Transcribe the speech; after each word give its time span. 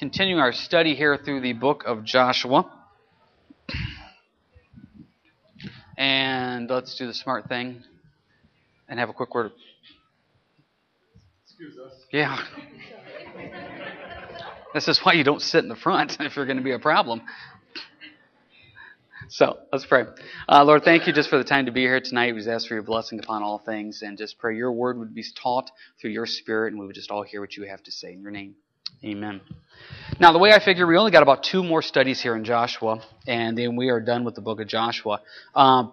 continuing 0.00 0.40
our 0.40 0.54
study 0.54 0.94
here 0.94 1.18
through 1.18 1.42
the 1.42 1.52
book 1.52 1.84
of 1.84 2.04
Joshua. 2.04 2.64
And 5.98 6.70
let's 6.70 6.96
do 6.96 7.06
the 7.06 7.12
smart 7.12 7.50
thing 7.50 7.82
and 8.88 8.98
have 8.98 9.10
a 9.10 9.12
quick 9.12 9.34
word. 9.34 9.52
Excuse 11.44 11.76
us. 11.76 11.92
Yeah. 12.10 12.42
This 14.72 14.88
is 14.88 14.98
why 15.00 15.12
you 15.12 15.22
don't 15.22 15.42
sit 15.42 15.64
in 15.64 15.68
the 15.68 15.76
front 15.76 16.16
if 16.20 16.34
you're 16.34 16.46
going 16.46 16.56
to 16.56 16.64
be 16.64 16.72
a 16.72 16.78
problem. 16.78 17.20
So 19.28 19.58
let's 19.70 19.84
pray. 19.84 20.04
Uh, 20.48 20.64
Lord, 20.64 20.82
thank 20.82 21.08
you 21.08 21.12
just 21.12 21.28
for 21.28 21.36
the 21.36 21.44
time 21.44 21.66
to 21.66 21.72
be 21.72 21.82
here 21.82 22.00
tonight. 22.00 22.32
We 22.32 22.40
just 22.40 22.48
ask 22.48 22.68
for 22.68 22.72
your 22.72 22.82
blessing 22.82 23.18
upon 23.18 23.42
all 23.42 23.58
things 23.58 24.00
and 24.00 24.16
just 24.16 24.38
pray 24.38 24.56
your 24.56 24.72
word 24.72 24.96
would 24.98 25.14
be 25.14 25.26
taught 25.42 25.70
through 26.00 26.12
your 26.12 26.24
spirit 26.24 26.72
and 26.72 26.80
we 26.80 26.86
would 26.86 26.94
just 26.94 27.10
all 27.10 27.22
hear 27.22 27.42
what 27.42 27.54
you 27.54 27.64
have 27.64 27.82
to 27.82 27.92
say 27.92 28.14
in 28.14 28.22
your 28.22 28.30
name. 28.30 28.54
Amen. 29.04 29.40
Now, 30.18 30.32
the 30.32 30.38
way 30.38 30.52
I 30.52 30.62
figure, 30.62 30.86
we 30.86 30.96
only 30.96 31.10
got 31.10 31.22
about 31.22 31.42
two 31.42 31.64
more 31.64 31.82
studies 31.82 32.20
here 32.20 32.36
in 32.36 32.44
Joshua, 32.44 33.02
and 33.26 33.56
then 33.56 33.76
we 33.76 33.88
are 33.88 34.00
done 34.00 34.24
with 34.24 34.34
the 34.34 34.42
book 34.42 34.60
of 34.60 34.68
Joshua. 34.68 35.20
Um, 35.54 35.92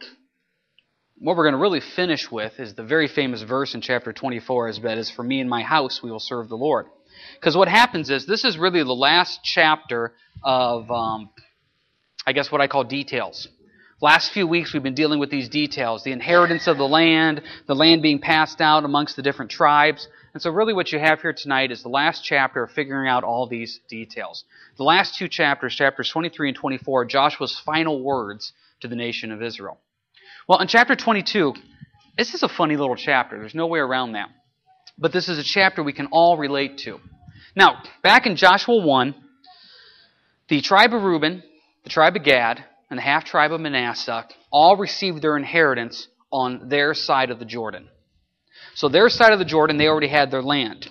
what 1.19 1.35
we're 1.35 1.45
going 1.45 1.53
to 1.53 1.61
really 1.61 1.79
finish 1.79 2.29
with 2.31 2.59
is 2.59 2.75
the 2.75 2.83
very 2.83 3.07
famous 3.07 3.41
verse 3.41 3.73
in 3.73 3.81
chapter 3.81 4.13
24, 4.13 4.67
as 4.67 4.79
that 4.81 4.97
is, 4.97 5.09
for 5.09 5.23
me 5.23 5.39
and 5.39 5.49
my 5.49 5.63
house 5.63 6.01
we 6.03 6.11
will 6.11 6.19
serve 6.19 6.49
the 6.49 6.57
Lord. 6.57 6.87
Because 7.35 7.55
what 7.55 7.67
happens 7.67 8.09
is, 8.09 8.25
this 8.25 8.43
is 8.43 8.57
really 8.57 8.83
the 8.83 8.93
last 8.93 9.39
chapter 9.43 10.13
of, 10.43 10.91
um, 10.91 11.29
I 12.25 12.33
guess, 12.33 12.51
what 12.51 12.61
I 12.61 12.67
call 12.67 12.83
details. 12.83 13.47
Last 13.99 14.31
few 14.31 14.45
weeks 14.45 14.73
we've 14.73 14.83
been 14.83 14.93
dealing 14.93 15.19
with 15.19 15.31
these 15.31 15.49
details 15.49 16.03
the 16.03 16.11
inheritance 16.11 16.67
of 16.67 16.77
the 16.77 16.87
land, 16.87 17.41
the 17.65 17.73
land 17.73 18.03
being 18.03 18.19
passed 18.19 18.61
out 18.61 18.83
amongst 18.83 19.15
the 19.15 19.23
different 19.23 19.49
tribes. 19.49 20.07
And 20.33 20.41
so, 20.41 20.51
really, 20.51 20.73
what 20.73 20.91
you 20.91 20.99
have 20.99 21.21
here 21.21 21.33
tonight 21.33 21.71
is 21.71 21.81
the 21.81 21.89
last 21.89 22.23
chapter 22.23 22.63
of 22.63 22.71
figuring 22.71 23.09
out 23.09 23.23
all 23.23 23.47
these 23.47 23.79
details. 23.87 24.43
The 24.77 24.83
last 24.83 25.15
two 25.15 25.27
chapters, 25.27 25.73
chapters 25.73 26.09
23 26.09 26.49
and 26.49 26.57
24, 26.57 27.01
are 27.01 27.05
Joshua's 27.05 27.59
final 27.59 28.03
words 28.03 28.53
to 28.81 28.87
the 28.87 28.95
nation 28.95 29.31
of 29.31 29.41
Israel. 29.41 29.79
Well, 30.47 30.59
in 30.59 30.67
chapter 30.67 30.95
22, 30.95 31.53
this 32.17 32.33
is 32.33 32.43
a 32.43 32.49
funny 32.49 32.77
little 32.77 32.95
chapter. 32.95 33.37
There's 33.39 33.55
no 33.55 33.67
way 33.67 33.79
around 33.79 34.13
that. 34.13 34.29
But 34.97 35.13
this 35.13 35.29
is 35.29 35.37
a 35.37 35.43
chapter 35.43 35.83
we 35.83 35.93
can 35.93 36.07
all 36.07 36.37
relate 36.37 36.79
to. 36.79 36.99
Now, 37.55 37.81
back 38.03 38.25
in 38.25 38.35
Joshua 38.35 38.77
1, 38.83 39.15
the 40.47 40.61
tribe 40.61 40.93
of 40.93 41.03
Reuben, 41.03 41.43
the 41.83 41.89
tribe 41.89 42.15
of 42.15 42.23
Gad, 42.23 42.63
and 42.89 42.97
the 42.97 43.03
half 43.03 43.25
tribe 43.25 43.51
of 43.51 43.59
Manasseh 43.59 44.27
all 44.51 44.77
received 44.77 45.21
their 45.21 45.37
inheritance 45.37 46.07
on 46.31 46.69
their 46.69 46.93
side 46.93 47.31
of 47.31 47.39
the 47.39 47.45
Jordan. 47.45 47.89
So 48.77 48.89
their 48.89 49.09
side 49.09 49.33
of 49.33 49.39
the 49.39 49.45
Jordan, 49.45 49.77
they 49.77 49.87
already 49.87 50.07
had 50.07 50.29
their 50.29 50.43
land. 50.43 50.87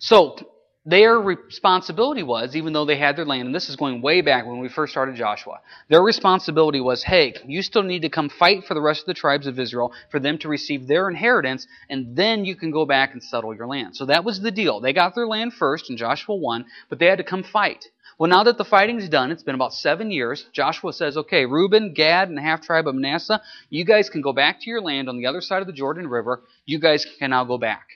So 0.00 0.36
their 0.84 1.20
responsibility 1.20 2.24
was, 2.24 2.56
even 2.56 2.72
though 2.72 2.84
they 2.84 2.98
had 2.98 3.14
their 3.14 3.24
land, 3.24 3.46
and 3.46 3.54
this 3.54 3.68
is 3.68 3.76
going 3.76 4.02
way 4.02 4.22
back 4.22 4.44
when 4.44 4.58
we 4.58 4.68
first 4.68 4.90
started 4.90 5.14
Joshua, 5.14 5.60
their 5.88 6.02
responsibility 6.02 6.80
was, 6.80 7.04
hey, 7.04 7.36
you 7.46 7.62
still 7.62 7.84
need 7.84 8.02
to 8.02 8.08
come 8.08 8.28
fight 8.28 8.64
for 8.64 8.74
the 8.74 8.80
rest 8.80 9.02
of 9.02 9.06
the 9.06 9.14
tribes 9.14 9.46
of 9.46 9.60
Israel 9.60 9.92
for 10.10 10.18
them 10.18 10.36
to 10.38 10.48
receive 10.48 10.88
their 10.88 11.08
inheritance, 11.08 11.64
and 11.88 12.16
then 12.16 12.44
you 12.44 12.56
can 12.56 12.72
go 12.72 12.84
back 12.84 13.12
and 13.12 13.22
settle 13.22 13.54
your 13.54 13.68
land. 13.68 13.94
So 13.94 14.06
that 14.06 14.24
was 14.24 14.40
the 14.40 14.50
deal. 14.50 14.80
They 14.80 14.92
got 14.92 15.14
their 15.14 15.28
land 15.28 15.54
first 15.54 15.90
in 15.90 15.96
Joshua 15.96 16.34
1, 16.34 16.64
but 16.88 16.98
they 16.98 17.06
had 17.06 17.18
to 17.18 17.24
come 17.24 17.44
fight. 17.44 17.86
Well, 18.18 18.30
now 18.30 18.44
that 18.44 18.58
the 18.58 18.64
fighting's 18.64 19.08
done, 19.08 19.30
it's 19.30 19.42
been 19.42 19.54
about 19.54 19.74
seven 19.74 20.10
years, 20.10 20.46
Joshua 20.52 20.92
says, 20.92 21.16
okay, 21.16 21.46
Reuben, 21.46 21.94
Gad, 21.94 22.28
and 22.28 22.36
the 22.36 22.42
half 22.42 22.62
tribe 22.62 22.86
of 22.86 22.94
Manasseh, 22.94 23.42
you 23.70 23.84
guys 23.84 24.08
can 24.08 24.20
go 24.20 24.32
back 24.32 24.60
to 24.60 24.70
your 24.70 24.80
land 24.80 25.08
on 25.08 25.18
the 25.18 25.26
other 25.26 25.40
side 25.40 25.62
of 25.62 25.66
the 25.66 25.72
Jordan 25.72 26.06
River. 26.06 26.42
You 26.64 26.78
guys 26.78 27.04
can 27.18 27.30
now 27.30 27.44
go 27.44 27.58
back. 27.58 27.86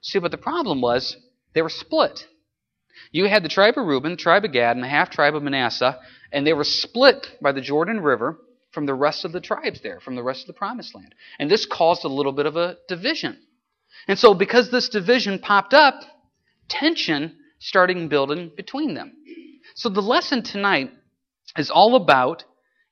See, 0.00 0.18
but 0.18 0.30
the 0.30 0.38
problem 0.38 0.80
was 0.80 1.16
they 1.54 1.62
were 1.62 1.68
split. 1.68 2.26
You 3.10 3.28
had 3.28 3.44
the 3.44 3.48
tribe 3.48 3.76
of 3.76 3.86
Reuben, 3.86 4.12
the 4.12 4.16
tribe 4.16 4.44
of 4.44 4.52
Gad, 4.52 4.76
and 4.76 4.82
the 4.82 4.88
half 4.88 5.10
tribe 5.10 5.34
of 5.34 5.42
Manasseh, 5.42 5.98
and 6.32 6.46
they 6.46 6.52
were 6.54 6.64
split 6.64 7.26
by 7.40 7.52
the 7.52 7.60
Jordan 7.60 8.00
River 8.00 8.38
from 8.72 8.86
the 8.86 8.94
rest 8.94 9.24
of 9.24 9.32
the 9.32 9.40
tribes 9.40 9.80
there, 9.82 10.00
from 10.00 10.16
the 10.16 10.22
rest 10.22 10.42
of 10.42 10.46
the 10.46 10.52
promised 10.54 10.94
land. 10.94 11.14
And 11.38 11.50
this 11.50 11.66
caused 11.66 12.04
a 12.04 12.08
little 12.08 12.32
bit 12.32 12.46
of 12.46 12.56
a 12.56 12.78
division. 12.88 13.38
And 14.08 14.18
so, 14.18 14.32
because 14.34 14.70
this 14.70 14.88
division 14.88 15.38
popped 15.38 15.74
up, 15.74 16.02
tension 16.68 17.36
started 17.58 18.08
building 18.08 18.50
between 18.56 18.94
them. 18.94 19.12
So, 19.74 19.88
the 19.88 20.02
lesson 20.02 20.42
tonight 20.42 20.92
is 21.56 21.70
all 21.70 21.96
about 21.96 22.44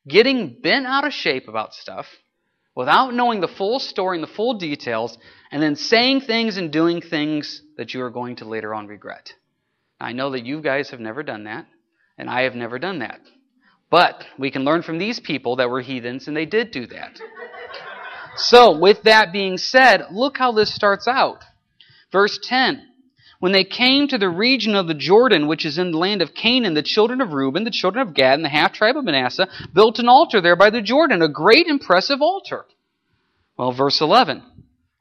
getting 0.08 0.56
bent 0.62 0.86
out 0.86 1.06
of 1.06 1.12
shape 1.12 1.48
about 1.48 1.74
stuff 1.74 2.06
without 2.74 3.12
knowing 3.12 3.40
the 3.40 3.48
full 3.48 3.78
story 3.78 4.16
and 4.16 4.22
the 4.22 4.32
full 4.32 4.54
details, 4.54 5.18
and 5.50 5.62
then 5.62 5.76
saying 5.76 6.20
things 6.22 6.56
and 6.56 6.72
doing 6.72 7.02
things 7.02 7.62
that 7.76 7.92
you 7.92 8.02
are 8.02 8.10
going 8.10 8.36
to 8.36 8.44
later 8.44 8.74
on 8.74 8.86
regret. 8.86 9.34
I 10.00 10.12
know 10.12 10.30
that 10.30 10.46
you 10.46 10.62
guys 10.62 10.90
have 10.90 11.00
never 11.00 11.22
done 11.22 11.44
that, 11.44 11.66
and 12.16 12.30
I 12.30 12.42
have 12.42 12.54
never 12.54 12.78
done 12.78 13.00
that. 13.00 13.20
But 13.90 14.24
we 14.38 14.50
can 14.50 14.64
learn 14.64 14.82
from 14.82 14.98
these 14.98 15.20
people 15.20 15.56
that 15.56 15.68
were 15.68 15.80
heathens, 15.80 16.28
and 16.28 16.36
they 16.36 16.46
did 16.46 16.70
do 16.70 16.86
that. 16.86 17.20
so, 18.36 18.78
with 18.78 19.02
that 19.02 19.32
being 19.32 19.58
said, 19.58 20.06
look 20.10 20.38
how 20.38 20.52
this 20.52 20.72
starts 20.72 21.08
out. 21.08 21.44
Verse 22.12 22.38
10 22.42 22.89
When 23.40 23.52
they 23.52 23.64
came 23.64 24.06
to 24.08 24.18
the 24.18 24.28
region 24.28 24.74
of 24.74 24.86
the 24.86 24.94
Jordan, 24.94 25.46
which 25.46 25.64
is 25.64 25.78
in 25.78 25.90
the 25.90 25.98
land 25.98 26.20
of 26.20 26.34
Canaan, 26.34 26.74
the 26.74 26.82
children 26.82 27.22
of 27.22 27.32
Reuben, 27.32 27.64
the 27.64 27.70
children 27.70 28.06
of 28.06 28.14
Gad, 28.14 28.34
and 28.34 28.44
the 28.44 28.50
half 28.50 28.72
tribe 28.72 28.98
of 28.98 29.04
Manasseh 29.04 29.48
built 29.72 29.98
an 29.98 30.08
altar 30.08 30.42
there 30.42 30.56
by 30.56 30.68
the 30.68 30.82
Jordan, 30.82 31.22
a 31.22 31.28
great, 31.28 31.66
impressive 31.66 32.20
altar. 32.20 32.66
Well, 33.56 33.72
verse 33.72 34.00
11 34.00 34.42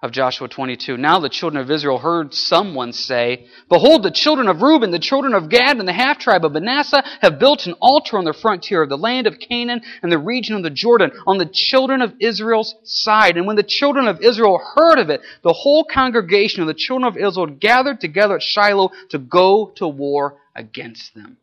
of 0.02 0.12
Joshua 0.12 0.48
22. 0.48 0.96
Now 0.96 1.20
the 1.20 1.28
children 1.28 1.62
of 1.62 1.70
Israel 1.70 1.98
heard 1.98 2.34
someone 2.34 2.94
say, 2.94 3.48
Behold, 3.68 4.04
the 4.04 4.12
children 4.12 4.48
of 4.48 4.62
Reuben, 4.62 4.92
the 4.92 5.00
children 5.00 5.34
of 5.34 5.50
Gad, 5.50 5.78
and 5.78 5.88
the 5.88 5.94
half 5.94 6.20
tribe 6.20 6.46
of 6.46 6.54
Manasseh 6.54 7.04
have 7.22 7.38
built 7.38 7.68
an 7.68 7.76
altar 7.82 8.18
on 8.18 8.24
the 8.24 8.34
frontier 8.34 8.82
of 8.82 8.90
the 8.90 8.98
land 8.98 9.28
of 9.28 9.40
Canaan 9.40 9.82
and 10.02 10.12
the 10.12 10.18
region 10.18 10.56
of 10.56 10.64
the 10.64 10.70
Jordan 10.70 11.12
on 11.28 11.38
the 11.38 11.50
children 11.52 12.02
of 12.02 12.14
Israel's 12.22 12.76
side. 12.84 13.36
And 13.36 13.46
when 13.46 13.58
the 13.58 13.64
children 13.64 14.08
of 14.08 14.22
Israel 14.22 14.62
heard 14.76 15.00
of 15.00 15.10
it, 15.10 15.22
the 15.44 15.54
whole 15.54 15.84
congregation 15.84 16.62
of 16.62 16.68
the 16.68 16.74
children 16.74 17.08
of 17.08 17.18
Israel 17.18 17.48
gathered 17.48 18.00
together 18.00 18.36
at 18.36 18.44
Shiloh 18.44 18.92
to 19.10 19.20
go 19.20 19.74
to 19.76 19.88
war 19.88 20.38
against 20.56 21.14
them. 21.14 21.38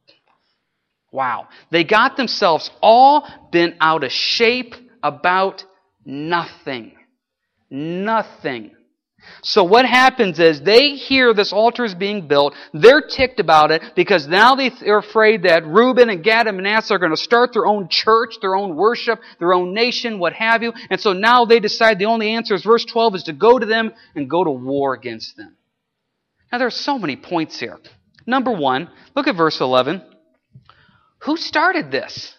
Wow. 1.12 1.48
They 1.70 1.84
got 1.84 2.16
themselves 2.16 2.70
all 2.80 3.28
bent 3.52 3.76
out 3.80 4.02
of 4.02 4.12
shape 4.12 4.74
about 5.02 5.64
nothing. 6.06 6.95
Nothing. 7.70 8.72
So 9.42 9.64
what 9.64 9.86
happens 9.86 10.38
is 10.38 10.60
they 10.60 10.90
hear 10.90 11.34
this 11.34 11.52
altar 11.52 11.84
is 11.84 11.94
being 11.94 12.28
built. 12.28 12.54
They're 12.72 13.00
ticked 13.02 13.40
about 13.40 13.70
it 13.70 13.82
because 13.94 14.26
now 14.26 14.54
they're 14.54 14.98
afraid 14.98 15.42
that 15.42 15.66
Reuben 15.66 16.10
and 16.10 16.22
Gad 16.22 16.46
and 16.46 16.56
Manasseh 16.56 16.94
are 16.94 16.98
going 16.98 17.12
to 17.12 17.16
start 17.16 17.52
their 17.52 17.66
own 17.66 17.88
church, 17.88 18.36
their 18.40 18.54
own 18.54 18.76
worship, 18.76 19.20
their 19.38 19.52
own 19.52 19.74
nation, 19.74 20.18
what 20.18 20.32
have 20.34 20.62
you. 20.62 20.72
And 20.90 21.00
so 21.00 21.12
now 21.12 21.44
they 21.44 21.60
decide 21.60 21.98
the 21.98 22.06
only 22.06 22.30
answer 22.34 22.54
is 22.54 22.64
verse 22.64 22.84
12 22.84 23.16
is 23.16 23.22
to 23.24 23.32
go 23.32 23.58
to 23.58 23.66
them 23.66 23.92
and 24.14 24.30
go 24.30 24.44
to 24.44 24.50
war 24.50 24.94
against 24.94 25.36
them. 25.36 25.56
Now 26.52 26.58
there 26.58 26.68
are 26.68 26.70
so 26.70 26.98
many 26.98 27.16
points 27.16 27.58
here. 27.58 27.78
Number 28.26 28.52
one, 28.52 28.90
look 29.14 29.26
at 29.28 29.36
verse 29.36 29.60
11. 29.60 30.02
Who 31.20 31.36
started 31.36 31.90
this? 31.90 32.34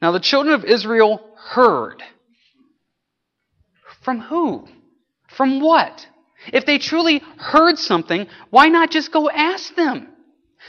Now 0.00 0.12
the 0.12 0.20
children 0.20 0.54
of 0.54 0.64
Israel 0.64 1.20
heard. 1.36 2.02
From 4.08 4.20
who? 4.20 4.66
From 5.36 5.60
what? 5.60 6.06
If 6.50 6.64
they 6.64 6.78
truly 6.78 7.20
heard 7.36 7.76
something, 7.76 8.26
why 8.48 8.68
not 8.68 8.90
just 8.90 9.12
go 9.12 9.28
ask 9.28 9.74
them? 9.74 10.08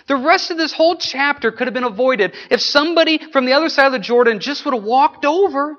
The 0.10 0.18
rest 0.18 0.52
of 0.52 0.58
this 0.58 0.74
whole 0.74 0.98
chapter 0.98 1.50
could 1.50 1.66
have 1.66 1.74
been 1.74 1.86
avoided 1.86 2.36
if 2.52 2.60
somebody 2.60 3.18
from 3.32 3.46
the 3.46 3.54
other 3.54 3.70
side 3.70 3.86
of 3.86 3.94
the 3.94 4.00
Jordan 4.00 4.42
just 4.42 4.66
would 4.66 4.74
have 4.74 4.84
walked 4.84 5.24
over, 5.24 5.78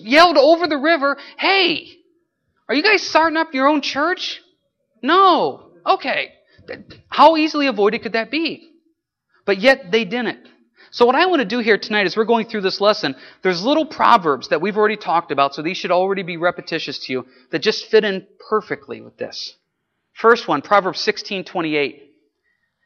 yelled 0.00 0.36
over 0.36 0.66
the 0.66 0.76
river, 0.76 1.16
Hey, 1.38 1.88
are 2.68 2.74
you 2.74 2.82
guys 2.82 3.02
starting 3.02 3.38
up 3.38 3.54
your 3.54 3.68
own 3.68 3.80
church? 3.80 4.42
No. 5.02 5.70
Okay. 5.86 6.34
How 7.08 7.38
easily 7.38 7.68
avoided 7.68 8.02
could 8.02 8.12
that 8.12 8.30
be? 8.30 8.68
But 9.46 9.62
yet 9.62 9.90
they 9.90 10.04
didn't. 10.04 10.46
So 10.92 11.06
what 11.06 11.14
I 11.14 11.24
want 11.24 11.40
to 11.40 11.48
do 11.48 11.60
here 11.60 11.78
tonight 11.78 12.06
is 12.06 12.18
we're 12.18 12.26
going 12.26 12.46
through 12.46 12.60
this 12.60 12.78
lesson, 12.78 13.16
there's 13.42 13.64
little 13.64 13.86
proverbs 13.86 14.48
that 14.48 14.60
we've 14.60 14.76
already 14.76 14.98
talked 14.98 15.32
about, 15.32 15.54
so 15.54 15.62
these 15.62 15.78
should 15.78 15.90
already 15.90 16.22
be 16.22 16.36
repetitious 16.36 16.98
to 17.06 17.12
you, 17.12 17.26
that 17.50 17.60
just 17.60 17.86
fit 17.86 18.04
in 18.04 18.26
perfectly 18.50 19.00
with 19.00 19.16
this. 19.16 19.56
First 20.12 20.46
one, 20.46 20.60
Proverbs 20.60 21.00
16:28. 21.00 22.02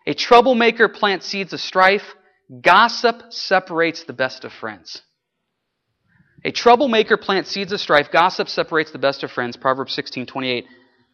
A 0.07 0.15
troublemaker 0.15 0.89
plants 0.89 1.27
seeds 1.27 1.53
of 1.53 1.61
strife, 1.61 2.15
gossip 2.61 3.33
separates 3.33 4.05
the 4.05 4.13
best 4.13 4.45
of 4.45 4.53
friends. 4.53 5.03
A 6.45 6.53
troublemaker 6.53 7.17
plants 7.17 7.51
seeds 7.51 7.73
of 7.73 7.81
strife, 7.81 8.13
gossip 8.13 8.49
separates 8.49 8.93
the 8.93 8.99
best 8.99 9.25
of 9.25 9.33
friends, 9.33 9.57
Proverbs 9.57 9.97
16:28. 9.97 10.67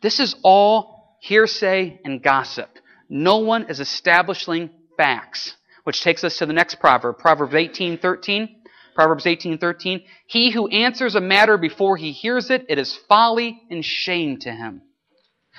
This 0.03 0.21
is 0.21 0.37
all 0.43 1.17
hearsay 1.23 2.01
and 2.05 2.23
gossip. 2.23 2.69
No 3.09 3.39
one 3.39 3.71
is 3.71 3.81
establishing 3.81 4.69
facts 4.99 5.57
which 5.85 6.03
takes 6.03 6.25
us 6.25 6.39
to 6.39 6.47
the 6.47 6.53
next 6.53 6.77
proverb, 6.77 7.19
Proverbs 7.19 7.55
18:13. 7.55 8.57
Proverbs 8.95 9.27
18:13, 9.27 10.05
"He 10.27 10.51
who 10.51 10.69
answers 10.69 11.15
a 11.15 11.21
matter 11.21 11.57
before 11.57 11.97
he 11.97 12.13
hears 12.13 12.51
it, 12.51 12.67
it 12.69 12.79
is 12.79 12.95
folly 13.09 13.63
and 13.71 13.85
shame 13.85 14.39
to 14.41 14.53
him." 14.53 14.83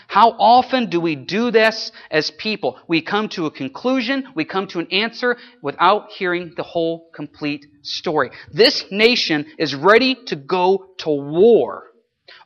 How 0.08 0.32
often 0.32 0.90
do 0.90 1.00
we 1.00 1.16
do 1.16 1.52
this 1.52 1.92
as 2.12 2.32
people? 2.32 2.80
We 2.88 3.02
come 3.02 3.30
to 3.30 3.46
a 3.46 3.52
conclusion, 3.52 4.28
we 4.36 4.46
come 4.46 4.68
to 4.68 4.80
an 4.80 4.88
answer 4.92 5.38
without 5.62 6.12
hearing 6.12 6.54
the 6.56 6.64
whole 6.64 7.10
complete 7.14 7.66
story. 7.82 8.32
This 8.52 8.86
nation 8.92 9.46
is 9.58 9.76
ready 9.76 10.16
to 10.26 10.36
go 10.36 10.94
to 11.00 11.10
war 11.10 11.92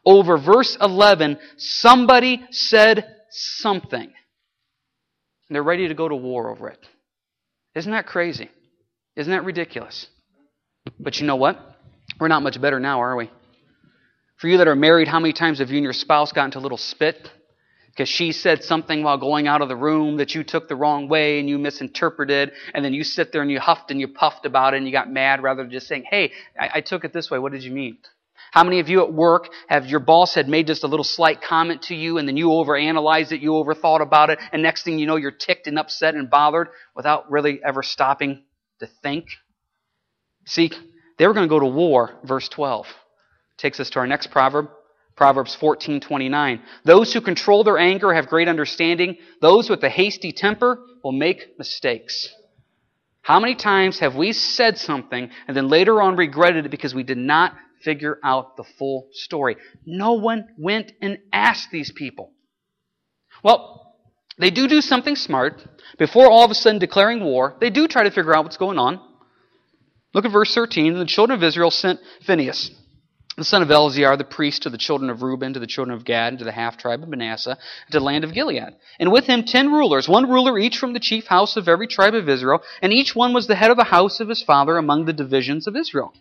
over 0.06 0.38
verse 0.38 0.77
11. 0.81 1.39
Somebody 1.57 2.45
said 2.51 3.06
something. 3.30 4.13
And 5.50 5.56
they're 5.56 5.63
ready 5.63 5.88
to 5.88 5.94
go 5.94 6.07
to 6.07 6.15
war 6.15 6.50
over 6.50 6.69
it. 6.69 6.80
Isn't 7.77 7.91
that 7.91 8.07
crazy? 8.07 8.50
Isn't 9.15 9.31
that 9.31 9.44
ridiculous? 9.44 10.07
But 11.00 11.19
you 11.19 11.27
know 11.27 11.35
what? 11.35 11.59
We're 12.19 12.27
not 12.27 12.41
much 12.41 12.59
better 12.59 12.79
now, 12.79 13.01
are 13.01 13.15
we? 13.15 13.29
For 14.38 14.47
you 14.47 14.57
that 14.57 14.68
are 14.68 14.75
married, 14.75 15.07
how 15.07 15.19
many 15.19 15.31
times 15.31 15.59
have 15.59 15.69
you 15.69 15.77
and 15.77 15.83
your 15.83 15.94
spouse 15.94 16.31
gotten 16.31 16.47
into 16.47 16.57
a 16.57 16.62
little 16.62 16.79
spit? 16.79 17.29
Because 17.89 18.09
she 18.09 18.31
said 18.31 18.63
something 18.63 19.03
while 19.03 19.19
going 19.19 19.47
out 19.47 19.62
of 19.62 19.69
the 19.69 19.75
room 19.75 20.18
that 20.18 20.33
you 20.33 20.44
took 20.44 20.68
the 20.68 20.75
wrong 20.75 21.07
way 21.07 21.39
and 21.39 21.47
you 21.47 21.59
misinterpreted, 21.59 22.51
and 22.74 22.83
then 22.83 22.95
you 22.95 23.03
sit 23.03 23.31
there 23.31 23.44
and 23.44 23.51
you 23.51 23.59
huffed 23.59 23.91
and 23.91 24.00
you 24.00 24.07
puffed 24.07 24.47
about 24.47 24.73
it 24.73 24.77
and 24.77 24.88
you 24.88 24.91
got 24.91 25.12
mad 25.12 25.44
rather 25.44 25.62
than 25.62 25.71
just 25.71 25.88
saying, 25.88 26.03
Hey, 26.09 26.31
I, 26.59 26.69
I 26.75 26.81
took 26.81 27.06
it 27.06 27.13
this 27.13 27.30
way. 27.30 27.38
What 27.38 27.51
did 27.51 27.63
you 27.63 27.71
mean? 27.71 28.00
How 28.51 28.63
many 28.63 28.80
of 28.80 28.89
you 28.89 29.04
at 29.04 29.13
work 29.13 29.50
have 29.68 29.86
your 29.86 30.00
boss 30.00 30.36
had 30.36 30.48
made 30.48 30.68
just 30.68 30.84
a 30.84 30.88
little 30.88 31.04
slight 31.04 31.42
comment 31.42 31.84
to 31.84 31.95
you 31.95 32.18
and 32.18 32.28
then 32.28 32.38
you 32.38 32.48
overanalyzed 32.48 33.31
it, 33.31 33.42
you 33.42 33.51
overthought 33.51 34.01
about 34.01 34.30
it, 34.30 34.39
and 34.51 34.63
next 34.63 34.84
thing 34.84 35.00
you 35.00 35.06
know 35.06 35.16
you're 35.16 35.31
ticked 35.31 35.68
and 35.68 35.78
upset 35.78 36.16
and 36.16 36.30
bothered 36.30 36.69
without 36.95 37.30
really 37.31 37.60
ever 37.63 37.84
stopping 37.84 38.44
to 38.80 38.88
think? 39.01 39.25
See, 40.45 40.72
they 41.18 41.28
were 41.28 41.34
going 41.34 41.48
to 41.48 41.54
go 41.54 41.60
to 41.60 41.66
war, 41.66 42.19
verse 42.24 42.48
12. 42.50 42.88
Takes 43.57 43.80
us 43.80 43.89
to 43.92 44.00
our 44.00 44.07
next 44.07 44.28
proverb, 44.28 44.69
Proverbs 45.18 45.57
14:29. 45.60 46.62
Those 46.86 47.12
who 47.12 47.22
control 47.22 47.63
their 47.63 47.80
anger 47.80 48.13
have 48.13 48.28
great 48.28 48.48
understanding. 48.48 49.18
Those 49.42 49.68
with 49.69 49.83
a 49.83 49.90
hasty 49.90 50.31
temper 50.31 50.80
will 51.04 51.12
make 51.12 51.57
mistakes. 51.57 52.30
How 53.22 53.40
many 53.40 53.56
times 53.56 54.00
have 54.00 54.16
we 54.16 54.31
said 54.31 54.78
something 54.78 55.30
and 55.48 55.57
then 55.57 55.68
later 55.68 56.01
on 56.01 56.16
regretted 56.16 56.66
it 56.66 56.69
because 56.69 56.95
we 56.95 57.04
did 57.04 57.18
not 57.18 57.54
figure 57.83 58.19
out 58.24 58.57
the 58.57 58.63
full 58.63 59.07
story? 59.12 59.57
No 59.85 60.13
one 60.13 60.47
went 60.57 60.91
and 61.01 61.19
asked 61.31 61.69
these 61.71 61.91
people. 61.91 62.31
Well, 63.44 63.95
they 64.38 64.50
do 64.50 64.68
do 64.68 64.81
something 64.81 65.15
smart. 65.15 65.62
Before 65.97 66.29
all 66.29 66.45
of 66.45 66.51
a 66.51 66.56
sudden 66.56 66.79
declaring 66.79 67.24
war, 67.24 67.56
they 67.59 67.69
do 67.69 67.88
try 67.88 68.03
to 68.03 68.12
figure 68.12 68.35
out 68.35 68.44
what's 68.44 68.57
going 68.57 68.77
on. 68.77 69.00
Look 70.13 70.25
at 70.25 70.31
verse 70.31 70.53
13. 70.53 70.97
The 70.97 71.06
children 71.06 71.38
of 71.38 71.44
Israel 71.44 71.71
sent 71.71 72.00
Phinehas 72.25 72.71
the 73.38 73.44
son 73.44 73.62
of 73.62 73.69
Eleazar, 73.69 74.18
the 74.18 74.23
priest, 74.23 74.63
to 74.63 74.69
the 74.71 74.80
children 74.80 75.12
of 75.12 75.21
Reuben, 75.21 75.53
to 75.53 75.59
the 75.59 75.68
children 75.68 75.95
of 75.95 76.03
Gad, 76.03 76.30
and 76.30 76.39
to 76.39 76.45
the 76.45 76.51
half 76.51 76.75
tribe 76.75 77.03
of 77.03 77.09
Manasseh, 77.09 77.56
to 77.91 78.00
the 78.00 78.03
land 78.03 78.23
of 78.23 78.33
Gilead. 78.33 78.73
And 79.00 79.12
with 79.12 79.27
him 79.27 79.44
ten 79.44 79.71
rulers, 79.71 80.09
one 80.09 80.27
ruler 80.27 80.57
each 80.57 80.80
from 80.80 80.94
the 80.94 81.00
chief 81.00 81.27
house 81.27 81.56
of 81.56 81.68
every 81.68 81.85
tribe 81.85 82.15
of 82.15 82.27
Israel, 82.27 82.63
and 82.81 82.91
each 82.91 83.15
one 83.15 83.33
was 83.33 83.45
the 83.45 83.56
head 83.56 83.69
of 83.69 83.77
the 83.77 83.83
house 83.85 84.19
of 84.19 84.27
his 84.27 84.41
father 84.41 84.75
among 84.77 85.06
the 85.06 85.13
divisions 85.13 85.68
of 85.68 85.75
Israel. 85.75 86.13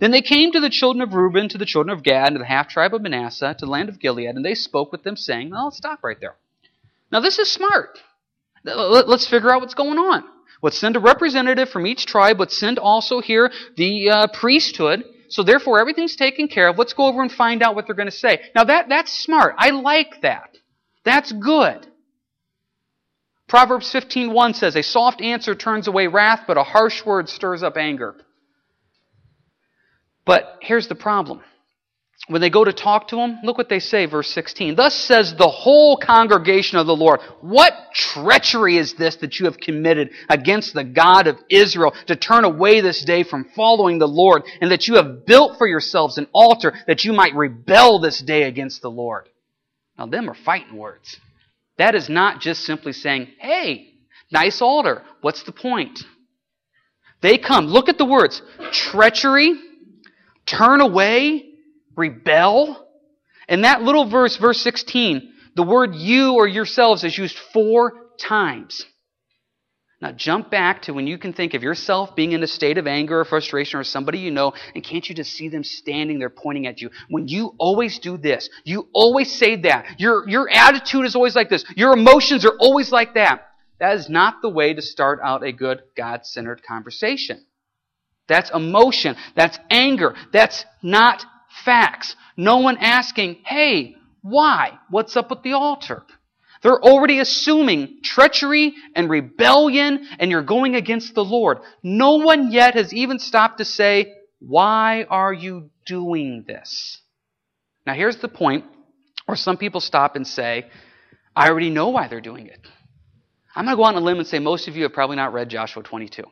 Then 0.00 0.10
they 0.10 0.22
came 0.22 0.52
to 0.52 0.60
the 0.60 0.70
children 0.70 1.02
of 1.02 1.14
Reuben, 1.14 1.48
to 1.50 1.58
the 1.58 1.66
children 1.66 1.96
of 1.96 2.02
Gad, 2.02 2.28
and 2.28 2.36
to 2.36 2.38
the 2.40 2.46
half 2.46 2.68
tribe 2.68 2.94
of 2.94 3.02
Manasseh, 3.02 3.54
to 3.58 3.64
the 3.64 3.70
land 3.70 3.88
of 3.88 4.00
Gilead, 4.00 4.34
and 4.34 4.44
they 4.44 4.54
spoke 4.54 4.92
with 4.92 5.02
them, 5.02 5.16
saying, 5.16 5.50
Well, 5.50 5.66
let's 5.66 5.76
stop 5.76 6.02
right 6.02 6.20
there. 6.20 6.36
Now, 7.12 7.20
this 7.20 7.38
is 7.38 7.50
smart. 7.50 7.98
Let's 8.64 9.26
figure 9.26 9.52
out 9.52 9.60
what's 9.60 9.74
going 9.74 9.98
on. 9.98 10.24
Let's 10.62 10.78
send 10.78 10.96
a 10.96 11.00
representative 11.00 11.68
from 11.68 11.86
each 11.86 12.06
tribe. 12.06 12.40
Let's 12.40 12.58
send 12.58 12.78
also 12.78 13.20
here 13.20 13.52
the 13.76 14.10
uh, 14.10 14.26
priesthood 14.28 15.04
so 15.34 15.42
therefore, 15.42 15.80
everything's 15.80 16.14
taken 16.14 16.46
care 16.46 16.68
of. 16.68 16.78
Let's 16.78 16.92
go 16.92 17.06
over 17.06 17.20
and 17.20 17.32
find 17.32 17.60
out 17.60 17.74
what 17.74 17.86
they're 17.86 17.96
going 17.96 18.06
to 18.06 18.16
say. 18.16 18.40
Now 18.54 18.62
that, 18.64 18.88
that's 18.88 19.12
smart. 19.12 19.56
I 19.58 19.70
like 19.70 20.20
that. 20.22 20.56
That's 21.04 21.32
good. 21.32 21.88
Proverbs 23.48 23.92
15:1 23.92 24.54
says, 24.54 24.76
"A 24.76 24.82
soft 24.82 25.20
answer 25.20 25.56
turns 25.56 25.88
away 25.88 26.06
wrath, 26.06 26.44
but 26.46 26.56
a 26.56 26.62
harsh 26.62 27.04
word 27.04 27.28
stirs 27.28 27.64
up 27.64 27.76
anger." 27.76 28.14
But 30.24 30.58
here's 30.60 30.88
the 30.88 30.94
problem. 30.94 31.42
When 32.28 32.40
they 32.40 32.48
go 32.48 32.64
to 32.64 32.72
talk 32.72 33.08
to 33.08 33.18
him, 33.18 33.40
look 33.42 33.58
what 33.58 33.68
they 33.68 33.80
say, 33.80 34.06
verse 34.06 34.30
16. 34.30 34.76
Thus 34.76 34.94
says 34.94 35.34
the 35.34 35.48
whole 35.48 35.98
congregation 35.98 36.78
of 36.78 36.86
the 36.86 36.96
Lord, 36.96 37.20
What 37.42 37.74
treachery 37.92 38.78
is 38.78 38.94
this 38.94 39.16
that 39.16 39.38
you 39.38 39.44
have 39.44 39.58
committed 39.58 40.10
against 40.30 40.72
the 40.72 40.84
God 40.84 41.26
of 41.26 41.38
Israel 41.50 41.92
to 42.06 42.16
turn 42.16 42.44
away 42.44 42.80
this 42.80 43.04
day 43.04 43.24
from 43.24 43.50
following 43.54 43.98
the 43.98 44.08
Lord, 44.08 44.44
and 44.62 44.70
that 44.70 44.88
you 44.88 44.94
have 44.94 45.26
built 45.26 45.58
for 45.58 45.66
yourselves 45.66 46.16
an 46.16 46.28
altar 46.32 46.72
that 46.86 47.04
you 47.04 47.12
might 47.12 47.34
rebel 47.34 47.98
this 47.98 48.22
day 48.22 48.44
against 48.44 48.80
the 48.80 48.90
Lord? 48.90 49.28
Now, 49.98 50.06
them 50.06 50.30
are 50.30 50.34
fighting 50.34 50.78
words. 50.78 51.18
That 51.76 51.94
is 51.94 52.08
not 52.08 52.40
just 52.40 52.62
simply 52.62 52.94
saying, 52.94 53.28
Hey, 53.38 53.92
nice 54.32 54.62
altar. 54.62 55.02
What's 55.20 55.42
the 55.42 55.52
point? 55.52 56.00
They 57.20 57.36
come. 57.36 57.66
Look 57.66 57.90
at 57.90 57.98
the 57.98 58.04
words 58.06 58.40
treachery, 58.72 59.54
turn 60.46 60.80
away, 60.80 61.44
rebel. 61.96 62.86
In 63.48 63.62
that 63.62 63.82
little 63.82 64.08
verse, 64.08 64.36
verse 64.36 64.60
16, 64.62 65.32
the 65.56 65.62
word 65.62 65.94
you 65.94 66.34
or 66.34 66.46
yourselves 66.48 67.04
is 67.04 67.16
used 67.16 67.36
four 67.52 67.92
times. 68.18 68.84
Now 70.00 70.12
jump 70.12 70.50
back 70.50 70.82
to 70.82 70.92
when 70.92 71.06
you 71.06 71.16
can 71.16 71.32
think 71.32 71.54
of 71.54 71.62
yourself 71.62 72.14
being 72.14 72.32
in 72.32 72.42
a 72.42 72.46
state 72.46 72.76
of 72.76 72.86
anger 72.86 73.20
or 73.20 73.24
frustration 73.24 73.80
or 73.80 73.84
somebody 73.84 74.18
you 74.18 74.30
know, 74.30 74.52
and 74.74 74.84
can't 74.84 75.08
you 75.08 75.14
just 75.14 75.32
see 75.32 75.48
them 75.48 75.64
standing 75.64 76.18
there 76.18 76.28
pointing 76.28 76.66
at 76.66 76.80
you? 76.82 76.90
When 77.08 77.26
you 77.26 77.54
always 77.58 77.98
do 77.98 78.18
this, 78.18 78.50
you 78.64 78.88
always 78.92 79.32
say 79.32 79.56
that. 79.62 79.98
Your, 79.98 80.28
your 80.28 80.50
attitude 80.50 81.06
is 81.06 81.16
always 81.16 81.34
like 81.34 81.48
this. 81.48 81.64
Your 81.74 81.94
emotions 81.94 82.44
are 82.44 82.54
always 82.58 82.92
like 82.92 83.14
that. 83.14 83.46
That 83.78 83.96
is 83.96 84.10
not 84.10 84.42
the 84.42 84.50
way 84.50 84.74
to 84.74 84.82
start 84.82 85.20
out 85.22 85.42
a 85.42 85.52
good 85.52 85.80
God-centered 85.96 86.62
conversation. 86.62 87.44
That's 88.28 88.50
emotion. 88.50 89.16
That's 89.34 89.58
anger. 89.70 90.14
That's 90.32 90.64
not 90.82 91.24
facts. 91.64 92.16
No 92.36 92.58
one 92.58 92.78
asking, 92.78 93.38
hey, 93.44 93.96
why? 94.22 94.78
What's 94.90 95.16
up 95.16 95.30
with 95.30 95.42
the 95.42 95.52
altar? 95.52 96.02
They're 96.62 96.82
already 96.82 97.20
assuming 97.20 97.98
treachery 98.02 98.72
and 98.96 99.10
rebellion 99.10 100.08
and 100.18 100.30
you're 100.30 100.42
going 100.42 100.74
against 100.74 101.14
the 101.14 101.24
Lord. 101.24 101.58
No 101.82 102.16
one 102.16 102.50
yet 102.50 102.74
has 102.74 102.94
even 102.94 103.18
stopped 103.18 103.58
to 103.58 103.66
say, 103.66 104.14
why 104.38 105.04
are 105.10 105.32
you 105.32 105.70
doing 105.84 106.44
this? 106.46 107.02
Now 107.86 107.92
here's 107.92 108.16
the 108.16 108.28
point 108.28 108.64
where 109.26 109.36
some 109.36 109.58
people 109.58 109.80
stop 109.80 110.16
and 110.16 110.26
say, 110.26 110.66
I 111.36 111.50
already 111.50 111.70
know 111.70 111.90
why 111.90 112.08
they're 112.08 112.20
doing 112.22 112.46
it. 112.46 112.60
I'm 113.54 113.66
going 113.66 113.76
to 113.76 113.80
go 113.80 113.84
on 113.84 113.94
a 113.94 114.00
limb 114.00 114.18
and 114.18 114.26
say 114.26 114.38
most 114.38 114.66
of 114.66 114.76
you 114.76 114.84
have 114.84 114.92
probably 114.92 115.16
not 115.16 115.32
read 115.32 115.48
Joshua 115.48 115.82
22. 115.82 116.24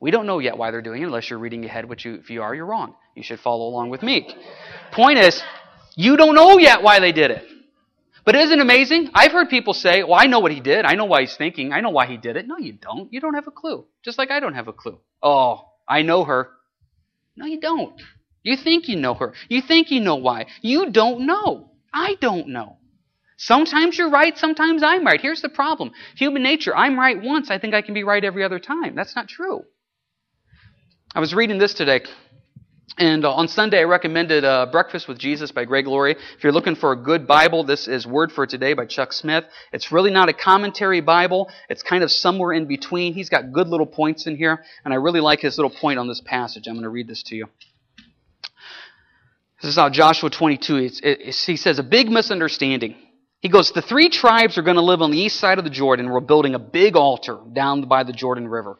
We 0.00 0.10
don't 0.10 0.26
know 0.26 0.38
yet 0.38 0.56
why 0.56 0.70
they're 0.70 0.82
doing 0.82 1.02
it 1.02 1.06
unless 1.06 1.28
you're 1.28 1.38
reading 1.38 1.64
ahead, 1.64 1.84
which 1.84 2.04
you, 2.06 2.14
if 2.14 2.30
you 2.30 2.42
are, 2.42 2.54
you're 2.54 2.66
wrong. 2.66 2.94
You 3.14 3.22
should 3.22 3.38
follow 3.40 3.66
along 3.68 3.90
with 3.90 4.02
me. 4.02 4.34
Point 4.92 5.18
is, 5.18 5.42
you 5.94 6.16
don't 6.16 6.34
know 6.34 6.58
yet 6.58 6.82
why 6.82 7.00
they 7.00 7.12
did 7.12 7.30
it. 7.30 7.46
But 8.24 8.34
isn't 8.34 8.58
it 8.58 8.62
amazing? 8.62 9.10
I've 9.14 9.32
heard 9.32 9.48
people 9.48 9.74
say, 9.74 10.02
well, 10.02 10.18
I 10.18 10.26
know 10.26 10.40
what 10.40 10.52
he 10.52 10.60
did. 10.60 10.84
I 10.84 10.94
know 10.94 11.04
why 11.04 11.22
he's 11.22 11.36
thinking. 11.36 11.72
I 11.72 11.80
know 11.80 11.90
why 11.90 12.06
he 12.06 12.16
did 12.16 12.36
it. 12.36 12.46
No, 12.46 12.56
you 12.56 12.72
don't. 12.72 13.12
You 13.12 13.20
don't 13.20 13.34
have 13.34 13.46
a 13.46 13.50
clue. 13.50 13.84
Just 14.02 14.18
like 14.18 14.30
I 14.30 14.40
don't 14.40 14.54
have 14.54 14.68
a 14.68 14.72
clue. 14.72 14.98
Oh, 15.22 15.68
I 15.88 16.02
know 16.02 16.24
her. 16.24 16.50
No, 17.36 17.46
you 17.46 17.60
don't. 17.60 18.00
You 18.42 18.56
think 18.56 18.88
you 18.88 18.96
know 18.96 19.14
her. 19.14 19.34
You 19.48 19.60
think 19.60 19.90
you 19.90 20.00
know 20.00 20.16
why. 20.16 20.46
You 20.62 20.90
don't 20.90 21.26
know. 21.26 21.70
I 21.92 22.16
don't 22.20 22.48
know. 22.48 22.76
Sometimes 23.36 23.96
you're 23.96 24.10
right, 24.10 24.36
sometimes 24.36 24.82
I'm 24.82 25.04
right. 25.04 25.20
Here's 25.20 25.40
the 25.40 25.48
problem. 25.48 25.92
Human 26.16 26.42
nature, 26.42 26.76
I'm 26.76 26.98
right 26.98 27.20
once, 27.20 27.50
I 27.50 27.58
think 27.58 27.74
I 27.74 27.80
can 27.80 27.94
be 27.94 28.04
right 28.04 28.22
every 28.22 28.44
other 28.44 28.58
time. 28.58 28.94
That's 28.94 29.16
not 29.16 29.28
true. 29.28 29.64
I 31.12 31.18
was 31.18 31.34
reading 31.34 31.58
this 31.58 31.74
today. 31.74 32.02
And 32.96 33.24
uh, 33.24 33.32
on 33.32 33.48
Sunday, 33.48 33.80
I 33.80 33.84
recommended 33.84 34.44
uh, 34.44 34.66
Breakfast 34.70 35.08
with 35.08 35.18
Jesus 35.18 35.50
by 35.50 35.64
Greg 35.64 35.88
Laurie. 35.88 36.12
If 36.12 36.44
you're 36.44 36.52
looking 36.52 36.76
for 36.76 36.92
a 36.92 36.96
good 36.96 37.26
Bible, 37.26 37.64
this 37.64 37.88
is 37.88 38.06
Word 38.06 38.30
for 38.30 38.46
Today 38.46 38.74
by 38.74 38.86
Chuck 38.86 39.12
Smith. 39.12 39.44
It's 39.72 39.90
really 39.90 40.12
not 40.12 40.28
a 40.28 40.32
commentary 40.32 41.00
Bible. 41.00 41.50
It's 41.68 41.82
kind 41.82 42.04
of 42.04 42.12
somewhere 42.12 42.52
in 42.52 42.66
between. 42.66 43.12
He's 43.14 43.28
got 43.28 43.50
good 43.50 43.66
little 43.66 43.86
points 43.86 44.28
in 44.28 44.36
here, 44.36 44.62
and 44.84 44.94
I 44.94 44.98
really 44.98 45.18
like 45.18 45.40
his 45.40 45.58
little 45.58 45.70
point 45.70 45.98
on 45.98 46.06
this 46.06 46.20
passage. 46.24 46.68
I'm 46.68 46.74
going 46.74 46.84
to 46.84 46.90
read 46.90 47.08
this 47.08 47.24
to 47.24 47.34
you. 47.34 47.46
This 49.60 49.70
is 49.70 49.76
how 49.76 49.90
Joshua 49.90 50.30
22, 50.30 50.76
it's, 50.76 51.00
it's, 51.02 51.44
he 51.44 51.56
says, 51.56 51.80
a 51.80 51.82
big 51.82 52.08
misunderstanding. 52.08 52.94
He 53.40 53.48
goes, 53.48 53.72
the 53.72 53.82
three 53.82 54.10
tribes 54.10 54.58
are 54.58 54.62
going 54.62 54.76
to 54.76 54.82
live 54.82 55.02
on 55.02 55.10
the 55.10 55.18
east 55.18 55.40
side 55.40 55.58
of 55.58 55.64
the 55.64 55.70
Jordan. 55.70 56.08
We're 56.08 56.20
building 56.20 56.54
a 56.54 56.60
big 56.60 56.94
altar 56.94 57.36
down 57.52 57.82
by 57.88 58.04
the 58.04 58.12
Jordan 58.12 58.46
River. 58.46 58.78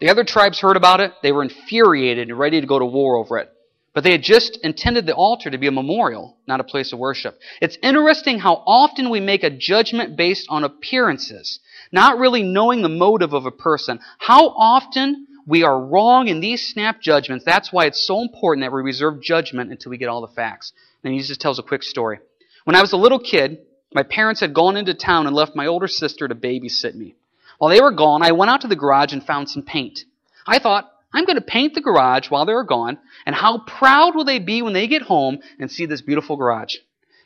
The 0.00 0.10
other 0.10 0.24
tribes 0.24 0.60
heard 0.60 0.76
about 0.76 1.00
it. 1.00 1.12
They 1.22 1.32
were 1.32 1.42
infuriated 1.42 2.28
and 2.28 2.38
ready 2.38 2.60
to 2.60 2.66
go 2.66 2.78
to 2.78 2.84
war 2.84 3.16
over 3.16 3.38
it. 3.38 3.50
But 3.94 4.04
they 4.04 4.12
had 4.12 4.22
just 4.22 4.58
intended 4.62 5.06
the 5.06 5.14
altar 5.14 5.50
to 5.50 5.56
be 5.56 5.68
a 5.68 5.72
memorial, 5.72 6.36
not 6.46 6.60
a 6.60 6.64
place 6.64 6.92
of 6.92 6.98
worship. 6.98 7.38
It's 7.62 7.78
interesting 7.82 8.38
how 8.38 8.62
often 8.66 9.08
we 9.08 9.20
make 9.20 9.42
a 9.42 9.48
judgment 9.48 10.16
based 10.16 10.46
on 10.50 10.64
appearances, 10.64 11.60
not 11.90 12.18
really 12.18 12.42
knowing 12.42 12.82
the 12.82 12.90
motive 12.90 13.32
of 13.32 13.46
a 13.46 13.50
person. 13.50 14.00
How 14.18 14.48
often 14.48 15.26
we 15.46 15.62
are 15.62 15.80
wrong 15.80 16.28
in 16.28 16.40
these 16.40 16.66
snap 16.66 17.00
judgments. 17.00 17.46
That's 17.46 17.72
why 17.72 17.86
it's 17.86 18.06
so 18.06 18.20
important 18.20 18.64
that 18.64 18.72
we 18.72 18.82
reserve 18.82 19.22
judgment 19.22 19.70
until 19.70 19.90
we 19.90 19.96
get 19.96 20.10
all 20.10 20.20
the 20.20 20.34
facts. 20.34 20.74
And 21.02 21.14
he 21.14 21.20
just 21.20 21.40
tells 21.40 21.58
a 21.58 21.62
quick 21.62 21.82
story. 21.82 22.18
When 22.64 22.76
I 22.76 22.82
was 22.82 22.92
a 22.92 22.98
little 22.98 23.20
kid, 23.20 23.60
My 23.96 24.02
parents 24.02 24.40
had 24.40 24.52
gone 24.52 24.76
into 24.76 24.92
town 24.94 25.26
and 25.26 25.34
left 25.34 25.56
my 25.56 25.66
older 25.66 25.88
sister 25.88 26.28
to 26.28 26.34
babysit 26.34 26.94
me. 26.94 27.14
While 27.58 27.70
they 27.70 27.80
were 27.80 27.92
gone, 27.92 28.22
I 28.22 28.32
went 28.32 28.50
out 28.50 28.62
to 28.62 28.68
the 28.68 28.76
garage 28.76 29.12
and 29.12 29.24
found 29.24 29.48
some 29.48 29.62
paint. 29.62 30.00
I 30.46 30.58
thought, 30.58 30.90
I'm 31.12 31.24
going 31.24 31.38
to 31.38 31.44
paint 31.44 31.74
the 31.74 31.80
garage 31.80 32.30
while 32.30 32.44
they 32.44 32.52
are 32.52 32.64
gone, 32.64 32.98
and 33.24 33.34
how 33.34 33.58
proud 33.58 34.14
will 34.14 34.24
they 34.24 34.38
be 34.38 34.62
when 34.62 34.74
they 34.74 34.86
get 34.86 35.02
home 35.02 35.38
and 35.58 35.70
see 35.70 35.86
this 35.86 36.02
beautiful 36.02 36.36
garage? 36.36 36.76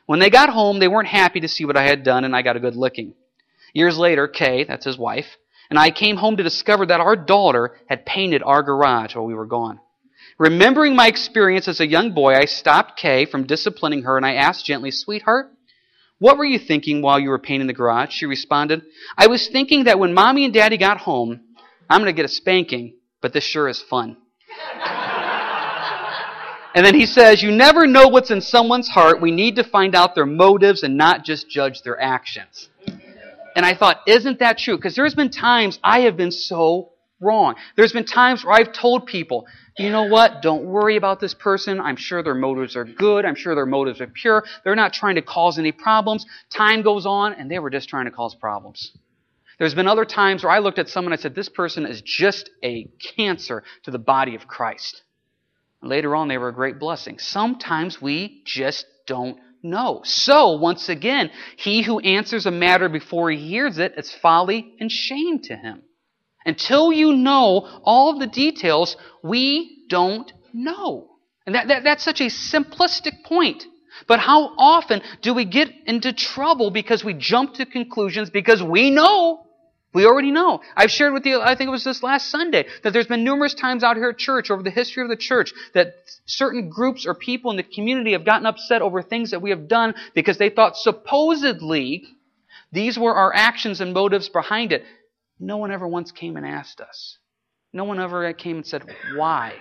When 0.07 0.21
they 0.21 0.31
got 0.31 0.49
home, 0.49 0.79
they 0.79 0.89
weren't 0.89 1.09
happy 1.09 1.41
to 1.41 1.49
see 1.49 1.65
what 1.65 1.77
I 1.77 1.85
had 1.85 2.05
done, 2.05 2.25
and 2.25 2.35
I 2.35 2.43
got 2.43 2.57
a 2.57 2.61
good 2.61 2.77
licking. 2.77 3.15
Years 3.73 3.99
later, 3.99 4.29
Kay, 4.29 4.65
that's 4.65 4.85
his 4.85 4.99
wife, 4.99 5.37
and 5.69 5.79
I 5.79 5.91
came 5.91 6.17
home 6.17 6.37
to 6.37 6.43
discover 6.43 6.87
that 6.87 7.01
our 7.01 7.17
daughter 7.17 7.77
had 7.87 8.07
painted 8.07 8.43
our 8.43 8.63
garage 8.63 9.15
while 9.15 9.27
we 9.27 9.35
were 9.35 9.47
gone. 9.47 9.81
Remembering 10.39 10.97
my 10.97 11.07
experience 11.07 11.69
as 11.69 11.81
a 11.81 11.87
young 11.87 12.13
boy, 12.13 12.35
I 12.35 12.47
stopped 12.47 12.99
Kay 12.99 13.27
from 13.27 13.47
disciplining 13.47 14.05
her 14.05 14.17
and 14.17 14.25
I 14.25 14.35
asked 14.35 14.65
gently, 14.65 14.91
Sweetheart, 14.91 15.53
what 16.21 16.37
were 16.37 16.45
you 16.45 16.59
thinking 16.59 17.00
while 17.03 17.19
you 17.19 17.31
were 17.31 17.39
painting 17.39 17.67
the 17.67 17.73
garage? 17.73 18.12
She 18.12 18.27
responded, 18.27 18.83
I 19.17 19.27
was 19.27 19.49
thinking 19.49 19.85
that 19.85 19.99
when 19.99 20.12
mommy 20.15 20.45
and 20.45 20.53
daddy 20.55 20.77
got 20.77 20.99
home, 20.99 21.41
I'm 21.89 22.03
going 22.03 22.15
to 22.15 22.17
get 22.17 22.27
a 22.27 22.29
spanking, 22.29 22.95
but 23.23 23.33
this 23.33 23.43
sure 23.43 23.69
is 23.69 23.81
fun. 23.81 24.19
and 26.75 26.85
then 26.85 26.95
he 26.95 27.07
says, 27.07 27.43
You 27.43 27.50
never 27.50 27.87
know 27.87 28.09
what's 28.09 28.31
in 28.31 28.43
someone's 28.43 28.89
heart. 28.89 29.23
We 29.23 29.31
need 29.31 29.57
to 29.57 29.65
find 29.65 29.95
out 29.95 30.15
their 30.15 30.27
motives 30.27 30.83
and 30.83 30.99
not 30.99 31.25
just 31.25 31.49
judge 31.49 31.81
their 31.83 31.99
actions. 31.99 32.69
And 33.57 33.65
I 33.65 33.75
thought, 33.75 34.00
isn't 34.07 34.39
that 34.41 34.59
true? 34.59 34.77
Because 34.77 34.95
there's 34.95 35.15
been 35.15 35.31
times 35.31 35.79
I 35.83 36.00
have 36.00 36.19
been 36.19 36.31
so 36.31 36.93
wrong. 37.19 37.55
There's 37.77 37.93
been 37.93 38.05
times 38.05 38.45
where 38.45 38.55
I've 38.55 38.73
told 38.73 39.07
people, 39.07 39.47
you 39.81 39.91
know 39.91 40.05
what? 40.05 40.43
Don't 40.43 40.65
worry 40.65 40.97
about 40.97 41.21
this 41.21 41.35
person. 41.35 41.81
I'm 41.81 41.97
sure 41.97 42.23
their 42.23 42.35
motives 42.35 42.77
are 42.77 42.85
good. 42.85 43.25
I'm 43.25 43.35
sure 43.35 43.55
their 43.55 43.67
motives 43.67 44.01
are 44.01 44.07
pure. 44.07 44.45
They're 44.63 44.77
not 44.77 44.93
trying 44.93 45.15
to 45.15 45.23
cause 45.23 45.59
any 45.59 45.73
problems. 45.73 46.27
Time 46.51 46.83
goes 46.83 47.07
on, 47.07 47.33
and 47.35 47.51
they 47.51 47.59
were 47.59 47.71
just 47.71 47.89
trying 47.89 48.05
to 48.05 48.11
cause 48.11 48.35
problems. 48.35 48.93
There's 49.59 49.75
been 49.75 49.89
other 49.89 50.05
times 50.05 50.43
where 50.43 50.53
I 50.53 50.61
looked 50.61 50.79
at 50.79 50.89
someone 50.89 51.13
and 51.13 51.21
I 51.21 51.23
said, 51.23 51.35
this 51.35 51.49
person 51.49 51.85
is 51.85 52.01
just 52.01 52.49
a 52.63 52.89
cancer 53.17 53.63
to 53.85 53.91
the 53.91 53.99
body 53.99 54.35
of 54.35 54.47
Christ. 54.47 55.03
Later 55.83 56.15
on, 56.17 56.29
they 56.29 56.39
were 56.39 56.49
a 56.49 56.55
great 56.55 56.79
blessing. 56.79 57.19
Sometimes 57.19 58.01
we 58.01 58.43
just 58.45 58.87
don't 59.07 59.39
know. 59.63 60.01
So, 60.05 60.57
once 60.57 60.89
again, 60.89 61.31
he 61.57 61.83
who 61.83 62.01
answers 62.01 62.47
a 62.47 62.51
matter 62.51 62.89
before 62.89 63.31
he 63.31 63.39
hears 63.39 63.79
it 63.79 63.95
is 63.97 64.13
folly 64.15 64.75
and 64.81 64.91
shame 64.91 65.41
to 65.41 65.57
him. 65.57 65.83
Until 66.47 66.93
you 66.93 67.13
know 67.13 67.81
all 67.85 68.11
of 68.11 68.19
the 68.19 68.27
details, 68.27 68.97
we 69.23 69.85
don't 69.89 70.33
know. 70.53 71.09
And 71.47 71.55
that, 71.55 71.69
that, 71.69 71.85
that's 71.85 72.05
such 72.05 72.21
a 72.21 72.27
simplistic 72.27 73.25
point. 73.25 73.65
But 74.07 74.21
how 74.21 74.55
often 74.57 75.03
do 75.21 75.35
we 75.35 75.45
get 75.45 75.71
into 75.87 76.13
trouble 76.13 76.71
because 76.71 77.05
we 77.05 77.15
jump 77.15 77.55
to 77.55 77.67
conclusions 77.67 78.31
because 78.31 78.63
we 78.63 78.91
know 78.91 79.47
we 79.93 80.07
already 80.07 80.31
know. 80.31 80.61
I've 80.77 80.91
shared 80.91 81.13
with 81.13 81.27
you, 81.27 81.41
I 81.41 81.57
think 81.57 81.67
it 81.67 81.73
was 81.73 81.83
this 81.83 82.03
last 82.03 82.31
Sunday, 82.31 82.67
that 82.85 82.93
there's 82.93 83.09
been 83.09 83.25
numerous 83.25 83.55
times 83.55 83.83
out 83.83 83.97
here 83.97 84.11
at 84.11 84.19
church, 84.19 84.51
over 84.51 84.63
the 84.63 84.71
history 84.71 85.03
of 85.03 85.09
the 85.09 85.17
church, 85.17 85.53
that 85.75 85.95
certain 86.27 86.69
groups 86.69 87.07
or 87.07 87.15
people 87.15 87.51
in 87.51 87.57
the 87.57 87.65
community 87.65 88.13
have 88.13 88.25
gotten 88.25 88.47
upset 88.47 88.83
over 88.83 89.03
things 89.03 89.33
that 89.33 89.43
we 89.43 89.51
have 89.51 89.67
done 89.67 89.95
because 90.15 90.39
they 90.39 90.49
thought 90.49 90.77
supposedly 90.77 92.05
these 92.71 92.97
were 92.97 93.15
our 93.15 93.35
actions 93.35 93.81
and 93.81 93.93
motives 93.93 94.29
behind 94.29 94.73
it. 94.73 94.85
No 95.41 95.57
one 95.57 95.73
ever 95.73 95.89
once 95.89 96.13
came 96.13 96.37
and 96.37 96.47
asked 96.47 96.81
us. 96.81 97.19
No 97.73 97.85
one 97.85 97.99
ever 97.99 98.33
came 98.35 98.57
and 98.57 98.67
said, 98.67 98.85
why? 99.17 99.55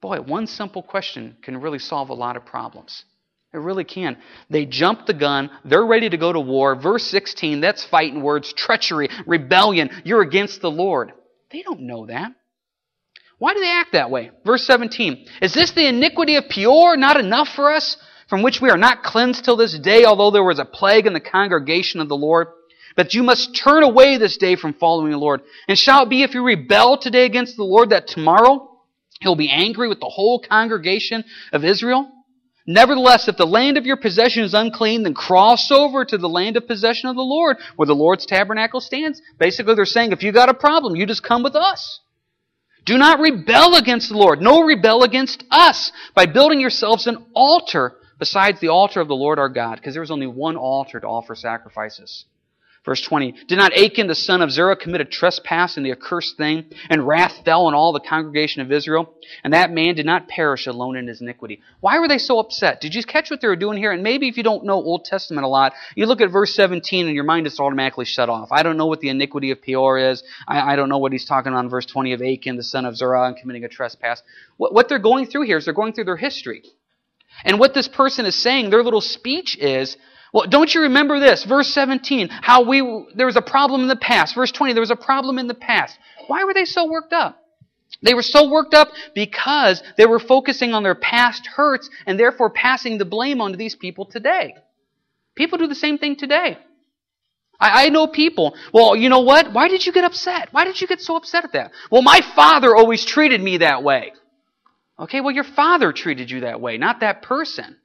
Boy, 0.00 0.20
one 0.20 0.46
simple 0.46 0.82
question 0.82 1.36
can 1.42 1.60
really 1.60 1.78
solve 1.78 2.10
a 2.10 2.14
lot 2.14 2.36
of 2.36 2.44
problems. 2.44 3.04
It 3.54 3.58
really 3.58 3.84
can. 3.84 4.18
They 4.50 4.66
jump 4.66 5.06
the 5.06 5.14
gun. 5.14 5.50
They're 5.64 5.86
ready 5.86 6.10
to 6.10 6.18
go 6.18 6.32
to 6.32 6.40
war. 6.40 6.76
Verse 6.76 7.04
16, 7.04 7.60
that's 7.60 7.86
fighting 7.86 8.22
words, 8.22 8.52
treachery, 8.52 9.08
rebellion. 9.26 9.90
You're 10.04 10.20
against 10.20 10.60
the 10.60 10.70
Lord. 10.70 11.12
They 11.50 11.62
don't 11.62 11.80
know 11.80 12.06
that. 12.06 12.32
Why 13.38 13.54
do 13.54 13.60
they 13.60 13.70
act 13.70 13.92
that 13.92 14.10
way? 14.10 14.32
Verse 14.44 14.66
17, 14.66 15.26
is 15.40 15.54
this 15.54 15.70
the 15.70 15.88
iniquity 15.88 16.36
of 16.36 16.48
Peor 16.50 16.96
not 16.96 17.18
enough 17.18 17.48
for 17.48 17.72
us, 17.72 17.96
from 18.28 18.42
which 18.42 18.60
we 18.60 18.68
are 18.68 18.76
not 18.76 19.02
cleansed 19.02 19.44
till 19.44 19.56
this 19.56 19.78
day, 19.78 20.04
although 20.04 20.30
there 20.30 20.44
was 20.44 20.58
a 20.58 20.64
plague 20.64 21.06
in 21.06 21.14
the 21.14 21.20
congregation 21.20 22.00
of 22.00 22.08
the 22.08 22.16
Lord? 22.16 22.48
But 22.98 23.14
you 23.14 23.22
must 23.22 23.54
turn 23.54 23.84
away 23.84 24.16
this 24.16 24.36
day 24.38 24.56
from 24.56 24.74
following 24.74 25.12
the 25.12 25.18
Lord. 25.18 25.42
And 25.68 25.78
shall 25.78 26.02
it 26.02 26.08
be 26.08 26.24
if 26.24 26.34
you 26.34 26.44
rebel 26.44 26.98
today 26.98 27.26
against 27.26 27.56
the 27.56 27.62
Lord 27.62 27.90
that 27.90 28.08
tomorrow 28.08 28.76
he'll 29.20 29.36
be 29.36 29.52
angry 29.52 29.88
with 29.88 30.00
the 30.00 30.08
whole 30.08 30.40
congregation 30.40 31.22
of 31.52 31.64
Israel? 31.64 32.10
Nevertheless, 32.66 33.28
if 33.28 33.36
the 33.36 33.46
land 33.46 33.78
of 33.78 33.86
your 33.86 33.98
possession 33.98 34.42
is 34.42 34.52
unclean, 34.52 35.04
then 35.04 35.14
cross 35.14 35.70
over 35.70 36.04
to 36.04 36.18
the 36.18 36.28
land 36.28 36.56
of 36.56 36.66
possession 36.66 37.08
of 37.08 37.14
the 37.14 37.22
Lord, 37.22 37.58
where 37.76 37.86
the 37.86 37.94
Lord's 37.94 38.26
tabernacle 38.26 38.80
stands. 38.80 39.22
Basically, 39.38 39.76
they're 39.76 39.84
saying, 39.84 40.10
if 40.10 40.24
you 40.24 40.32
got 40.32 40.48
a 40.48 40.54
problem, 40.54 40.96
you 40.96 41.06
just 41.06 41.22
come 41.22 41.44
with 41.44 41.54
us. 41.54 42.00
Do 42.84 42.98
not 42.98 43.20
rebel 43.20 43.76
against 43.76 44.08
the 44.08 44.18
Lord. 44.18 44.42
No, 44.42 44.64
rebel 44.64 45.04
against 45.04 45.44
us 45.52 45.92
by 46.16 46.26
building 46.26 46.58
yourselves 46.58 47.06
an 47.06 47.26
altar 47.32 47.94
besides 48.18 48.58
the 48.58 48.68
altar 48.68 49.00
of 49.00 49.06
the 49.06 49.14
Lord 49.14 49.38
our 49.38 49.48
God, 49.48 49.76
because 49.76 49.94
there 49.94 50.02
was 50.02 50.10
only 50.10 50.26
one 50.26 50.56
altar 50.56 50.98
to 50.98 51.06
offer 51.06 51.36
sacrifices. 51.36 52.24
Verse 52.88 53.02
20, 53.02 53.34
Did 53.48 53.58
not 53.58 53.76
Achan 53.76 54.06
the 54.06 54.14
son 54.14 54.40
of 54.40 54.50
Zerah 54.50 54.74
commit 54.74 55.02
a 55.02 55.04
trespass 55.04 55.76
in 55.76 55.82
the 55.82 55.92
accursed 55.92 56.38
thing, 56.38 56.64
and 56.88 57.06
wrath 57.06 57.42
fell 57.44 57.66
on 57.66 57.74
all 57.74 57.92
the 57.92 58.00
congregation 58.00 58.62
of 58.62 58.72
Israel? 58.72 59.12
And 59.44 59.52
that 59.52 59.70
man 59.70 59.94
did 59.94 60.06
not 60.06 60.26
perish 60.26 60.66
alone 60.66 60.96
in 60.96 61.06
his 61.06 61.20
iniquity. 61.20 61.60
Why 61.80 61.98
were 61.98 62.08
they 62.08 62.16
so 62.16 62.38
upset? 62.38 62.80
Did 62.80 62.94
you 62.94 63.04
catch 63.04 63.30
what 63.30 63.42
they 63.42 63.48
were 63.48 63.56
doing 63.56 63.76
here? 63.76 63.92
And 63.92 64.02
maybe 64.02 64.26
if 64.26 64.38
you 64.38 64.42
don't 64.42 64.64
know 64.64 64.76
Old 64.76 65.04
Testament 65.04 65.44
a 65.44 65.48
lot, 65.48 65.74
you 65.96 66.06
look 66.06 66.22
at 66.22 66.30
verse 66.30 66.54
17 66.54 67.04
and 67.04 67.14
your 67.14 67.24
mind 67.24 67.46
is 67.46 67.60
automatically 67.60 68.06
shut 68.06 68.30
off. 68.30 68.48
I 68.52 68.62
don't 68.62 68.78
know 68.78 68.86
what 68.86 69.00
the 69.00 69.10
iniquity 69.10 69.50
of 69.50 69.60
Peor 69.60 69.98
is. 69.98 70.22
I, 70.46 70.72
I 70.72 70.76
don't 70.76 70.88
know 70.88 70.96
what 70.96 71.12
he's 71.12 71.26
talking 71.26 71.52
about 71.52 71.64
in 71.64 71.68
verse 71.68 71.84
20 71.84 72.14
of 72.14 72.22
Achan 72.22 72.56
the 72.56 72.62
son 72.62 72.86
of 72.86 72.96
Zerah 72.96 73.26
and 73.26 73.36
committing 73.36 73.64
a 73.64 73.68
trespass. 73.68 74.22
What, 74.56 74.72
what 74.72 74.88
they're 74.88 74.98
going 74.98 75.26
through 75.26 75.42
here 75.42 75.58
is 75.58 75.66
they're 75.66 75.74
going 75.74 75.92
through 75.92 76.04
their 76.04 76.16
history. 76.16 76.62
And 77.44 77.58
what 77.58 77.74
this 77.74 77.86
person 77.86 78.24
is 78.24 78.34
saying, 78.34 78.70
their 78.70 78.82
little 78.82 79.02
speech 79.02 79.58
is, 79.58 79.98
well, 80.32 80.46
don't 80.46 80.74
you 80.74 80.82
remember 80.82 81.18
this? 81.18 81.44
Verse 81.44 81.68
17, 81.68 82.28
how 82.28 82.62
we, 82.62 83.06
there 83.14 83.26
was 83.26 83.36
a 83.36 83.42
problem 83.42 83.82
in 83.82 83.88
the 83.88 83.96
past. 83.96 84.34
Verse 84.34 84.52
20, 84.52 84.74
there 84.74 84.82
was 84.82 84.90
a 84.90 84.96
problem 84.96 85.38
in 85.38 85.46
the 85.46 85.54
past. 85.54 85.98
Why 86.26 86.44
were 86.44 86.54
they 86.54 86.64
so 86.64 86.88
worked 86.88 87.12
up? 87.12 87.38
They 88.02 88.14
were 88.14 88.22
so 88.22 88.48
worked 88.50 88.74
up 88.74 88.88
because 89.14 89.82
they 89.96 90.06
were 90.06 90.20
focusing 90.20 90.74
on 90.74 90.82
their 90.82 90.94
past 90.94 91.46
hurts 91.46 91.88
and 92.06 92.18
therefore 92.18 92.50
passing 92.50 92.98
the 92.98 93.04
blame 93.04 93.40
onto 93.40 93.56
these 93.56 93.74
people 93.74 94.04
today. 94.04 94.54
People 95.34 95.58
do 95.58 95.66
the 95.66 95.74
same 95.74 95.98
thing 95.98 96.16
today. 96.16 96.58
I, 97.58 97.86
I 97.86 97.88
know 97.88 98.06
people, 98.06 98.54
well, 98.72 98.94
you 98.94 99.08
know 99.08 99.20
what? 99.20 99.52
Why 99.52 99.68
did 99.68 99.84
you 99.86 99.92
get 99.92 100.04
upset? 100.04 100.48
Why 100.52 100.64
did 100.64 100.80
you 100.80 100.86
get 100.86 101.00
so 101.00 101.16
upset 101.16 101.44
at 101.44 101.52
that? 101.52 101.72
Well, 101.90 102.02
my 102.02 102.20
father 102.36 102.76
always 102.76 103.04
treated 103.04 103.42
me 103.42 103.58
that 103.58 103.82
way. 103.82 104.12
Okay, 104.98 105.20
well, 105.20 105.34
your 105.34 105.44
father 105.44 105.92
treated 105.92 106.30
you 106.30 106.40
that 106.40 106.60
way, 106.60 106.76
not 106.76 107.00
that 107.00 107.22
person. 107.22 107.76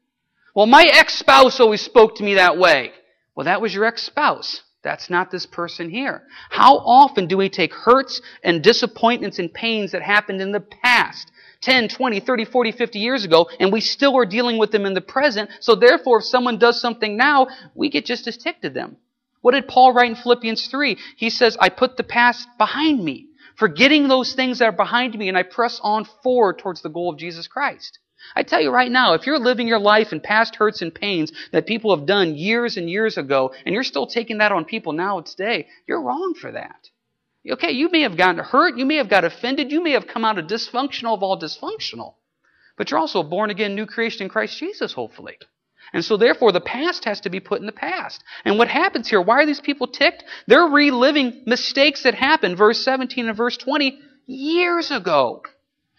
Well, 0.55 0.67
my 0.67 0.83
ex-spouse 0.83 1.59
always 1.59 1.81
spoke 1.81 2.15
to 2.17 2.23
me 2.23 2.35
that 2.35 2.57
way. 2.57 2.91
Well, 3.35 3.45
that 3.45 3.61
was 3.61 3.73
your 3.73 3.85
ex-spouse. 3.85 4.61
That's 4.83 5.09
not 5.09 5.31
this 5.31 5.45
person 5.47 5.89
here. 5.89 6.23
How 6.49 6.77
often 6.77 7.27
do 7.27 7.37
we 7.37 7.49
take 7.49 7.73
hurts 7.73 8.21
and 8.43 8.61
disappointments 8.61 9.39
and 9.39 9.51
pains 9.51 9.93
that 9.93 10.03
happened 10.03 10.41
in 10.41 10.51
the 10.51 10.59
past, 10.59 11.31
10, 11.61 11.87
20, 11.87 12.19
30, 12.19 12.45
40, 12.45 12.71
50 12.73 12.99
years 12.99 13.25
ago, 13.25 13.49
and 13.59 13.71
we 13.71 13.79
still 13.79 14.15
are 14.15 14.25
dealing 14.25 14.57
with 14.57 14.71
them 14.71 14.85
in 14.85 14.93
the 14.93 15.01
present, 15.01 15.49
so 15.59 15.73
therefore 15.73 16.19
if 16.19 16.25
someone 16.25 16.59
does 16.59 16.79
something 16.79 17.17
now, 17.17 17.47
we 17.73 17.89
get 17.89 18.05
just 18.05 18.27
as 18.27 18.37
ticked 18.37 18.65
at 18.65 18.73
them. 18.73 18.97
What 19.41 19.53
did 19.53 19.67
Paul 19.67 19.93
write 19.93 20.09
in 20.09 20.15
Philippians 20.15 20.67
3? 20.67 20.97
He 21.15 21.29
says, 21.29 21.57
I 21.59 21.69
put 21.69 21.97
the 21.97 22.03
past 22.03 22.47
behind 22.57 23.03
me, 23.03 23.27
forgetting 23.55 24.07
those 24.07 24.33
things 24.33 24.59
that 24.59 24.65
are 24.65 24.71
behind 24.73 25.17
me, 25.17 25.29
and 25.29 25.37
I 25.37 25.43
press 25.43 25.79
on 25.81 26.05
forward 26.21 26.59
towards 26.59 26.81
the 26.81 26.89
goal 26.89 27.11
of 27.11 27.17
Jesus 27.17 27.47
Christ. 27.47 27.99
I 28.35 28.43
tell 28.43 28.61
you 28.61 28.71
right 28.71 28.91
now, 28.91 29.13
if 29.13 29.25
you're 29.25 29.39
living 29.39 29.67
your 29.67 29.79
life 29.79 30.11
in 30.11 30.19
past 30.19 30.55
hurts 30.55 30.81
and 30.81 30.93
pains 30.93 31.31
that 31.51 31.67
people 31.67 31.95
have 31.95 32.05
done 32.05 32.35
years 32.35 32.77
and 32.77 32.89
years 32.89 33.17
ago, 33.17 33.53
and 33.65 33.73
you're 33.73 33.83
still 33.83 34.07
taking 34.07 34.39
that 34.39 34.51
on 34.51 34.65
people 34.65 34.93
now 34.93 35.21
today, 35.21 35.67
you're 35.87 36.01
wrong 36.01 36.33
for 36.33 36.51
that. 36.51 36.89
Okay, 37.49 37.71
you 37.71 37.89
may 37.91 38.01
have 38.01 38.17
gotten 38.17 38.43
hurt, 38.43 38.77
you 38.77 38.85
may 38.85 38.95
have 38.95 39.09
got 39.09 39.25
offended, 39.25 39.71
you 39.71 39.83
may 39.83 39.91
have 39.91 40.07
come 40.07 40.23
out 40.23 40.39
of 40.39 40.47
dysfunctional 40.47 41.15
of 41.15 41.23
all 41.23 41.39
dysfunctional. 41.39 42.15
But 42.77 42.89
you're 42.89 42.99
also 42.99 43.19
a 43.19 43.23
born 43.23 43.49
again 43.49 43.75
new 43.75 43.85
creation 43.85 44.23
in 44.23 44.29
Christ 44.29 44.57
Jesus, 44.57 44.93
hopefully. 44.93 45.37
And 45.91 46.03
so 46.03 46.17
therefore 46.17 46.51
the 46.51 46.61
past 46.61 47.05
has 47.05 47.21
to 47.21 47.29
be 47.29 47.39
put 47.39 47.59
in 47.59 47.67
the 47.67 47.71
past. 47.71 48.23
And 48.45 48.57
what 48.57 48.69
happens 48.69 49.09
here, 49.09 49.21
why 49.21 49.35
are 49.41 49.45
these 49.45 49.61
people 49.61 49.87
ticked? 49.87 50.23
They're 50.47 50.65
reliving 50.65 51.43
mistakes 51.45 52.03
that 52.03 52.15
happened, 52.15 52.57
verse 52.57 52.83
17 52.83 53.27
and 53.27 53.37
verse 53.37 53.57
20, 53.57 53.99
years 54.25 54.89
ago. 54.89 55.43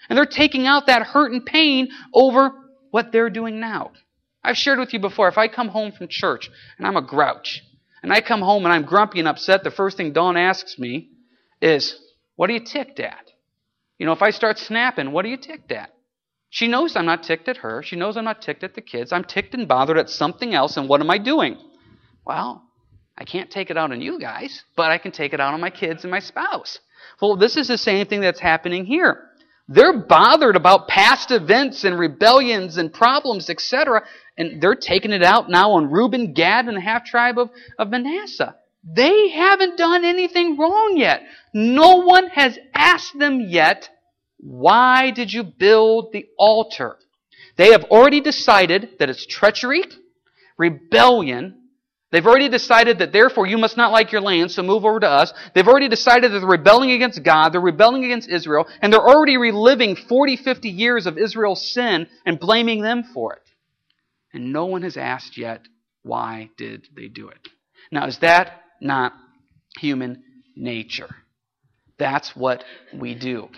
And 0.08 0.16
they're 0.16 0.26
taking 0.26 0.66
out 0.66 0.86
that 0.86 1.02
hurt 1.02 1.32
and 1.32 1.44
pain 1.44 1.88
over 2.12 2.52
what 2.90 3.12
they're 3.12 3.30
doing 3.30 3.60
now. 3.60 3.92
I've 4.42 4.56
shared 4.56 4.78
with 4.78 4.92
you 4.92 4.98
before, 4.98 5.28
if 5.28 5.38
I 5.38 5.48
come 5.48 5.68
home 5.68 5.92
from 5.92 6.08
church 6.08 6.50
and 6.78 6.86
I'm 6.86 6.96
a 6.96 7.02
grouch, 7.02 7.62
and 8.02 8.12
I 8.12 8.20
come 8.20 8.42
home 8.42 8.64
and 8.64 8.72
I'm 8.72 8.84
grumpy 8.84 9.18
and 9.18 9.28
upset, 9.28 9.64
the 9.64 9.70
first 9.70 9.96
thing 9.96 10.12
Dawn 10.12 10.36
asks 10.36 10.78
me 10.78 11.08
is, 11.62 11.98
What 12.36 12.50
are 12.50 12.52
you 12.52 12.60
ticked 12.60 13.00
at? 13.00 13.30
You 13.98 14.04
know, 14.04 14.12
if 14.12 14.20
I 14.20 14.30
start 14.30 14.58
snapping, 14.58 15.12
what 15.12 15.24
are 15.24 15.28
you 15.28 15.38
ticked 15.38 15.72
at? 15.72 15.90
She 16.50 16.68
knows 16.68 16.94
I'm 16.94 17.06
not 17.06 17.22
ticked 17.22 17.48
at 17.48 17.56
her. 17.58 17.82
She 17.82 17.96
knows 17.96 18.16
I'm 18.16 18.24
not 18.24 18.42
ticked 18.42 18.62
at 18.62 18.74
the 18.74 18.82
kids. 18.82 19.10
I'm 19.10 19.24
ticked 19.24 19.54
and 19.54 19.66
bothered 19.66 19.98
at 19.98 20.10
something 20.10 20.54
else, 20.54 20.76
and 20.76 20.88
what 20.88 21.00
am 21.00 21.10
I 21.10 21.18
doing? 21.18 21.56
Well, 22.26 22.62
I 23.16 23.24
can't 23.24 23.50
take 23.50 23.70
it 23.70 23.76
out 23.76 23.90
on 23.90 24.00
you 24.00 24.20
guys, 24.20 24.64
but 24.76 24.90
I 24.90 24.98
can 24.98 25.10
take 25.10 25.32
it 25.32 25.40
out 25.40 25.54
on 25.54 25.60
my 25.60 25.70
kids 25.70 26.04
and 26.04 26.10
my 26.10 26.20
spouse. 26.20 26.78
Well, 27.20 27.36
this 27.36 27.56
is 27.56 27.68
the 27.68 27.78
same 27.78 28.06
thing 28.06 28.20
that's 28.20 28.40
happening 28.40 28.84
here. 28.84 29.30
They're 29.68 29.98
bothered 29.98 30.56
about 30.56 30.88
past 30.88 31.30
events 31.30 31.84
and 31.84 31.98
rebellions 31.98 32.76
and 32.76 32.92
problems, 32.92 33.48
etc., 33.48 34.04
and 34.36 34.60
they're 34.60 34.74
taking 34.74 35.12
it 35.12 35.22
out 35.22 35.48
now 35.48 35.72
on 35.72 35.90
Reuben, 35.90 36.34
Gad, 36.34 36.66
and 36.66 36.76
the 36.76 36.80
half 36.80 37.04
tribe 37.04 37.38
of, 37.38 37.50
of 37.78 37.90
Manasseh. 37.90 38.56
They 38.84 39.30
haven't 39.30 39.78
done 39.78 40.04
anything 40.04 40.58
wrong 40.58 40.94
yet. 40.96 41.22
No 41.54 42.02
one 42.02 42.28
has 42.28 42.58
asked 42.74 43.18
them 43.18 43.40
yet, 43.40 43.88
why 44.38 45.10
did 45.10 45.32
you 45.32 45.42
build 45.42 46.12
the 46.12 46.26
altar? 46.36 46.96
They 47.56 47.70
have 47.70 47.84
already 47.84 48.20
decided 48.20 48.98
that 48.98 49.08
it's 49.08 49.24
treachery, 49.24 49.84
rebellion, 50.58 51.63
They've 52.14 52.24
already 52.24 52.48
decided 52.48 53.00
that 53.00 53.10
therefore 53.10 53.48
you 53.48 53.58
must 53.58 53.76
not 53.76 53.90
like 53.90 54.12
your 54.12 54.20
land, 54.20 54.52
so 54.52 54.62
move 54.62 54.84
over 54.84 55.00
to 55.00 55.08
us. 55.08 55.32
They've 55.52 55.66
already 55.66 55.88
decided 55.88 56.30
that 56.30 56.38
they're 56.38 56.48
rebelling 56.48 56.92
against 56.92 57.24
God, 57.24 57.48
they're 57.48 57.60
rebelling 57.60 58.04
against 58.04 58.28
Israel, 58.28 58.68
and 58.80 58.92
they're 58.92 59.00
already 59.00 59.36
reliving 59.36 59.96
40, 59.96 60.36
50 60.36 60.68
years 60.68 61.08
of 61.08 61.18
Israel's 61.18 61.72
sin 61.74 62.06
and 62.24 62.38
blaming 62.38 62.82
them 62.82 63.02
for 63.12 63.32
it. 63.32 63.42
And 64.32 64.52
no 64.52 64.66
one 64.66 64.82
has 64.82 64.96
asked 64.96 65.36
yet, 65.36 65.62
why 66.04 66.50
did 66.56 66.86
they 66.94 67.08
do 67.08 67.30
it? 67.30 67.48
Now, 67.90 68.06
is 68.06 68.18
that 68.18 68.60
not 68.80 69.12
human 69.80 70.22
nature? 70.54 71.16
That's 71.98 72.36
what 72.36 72.62
we 72.96 73.16
do. 73.16 73.48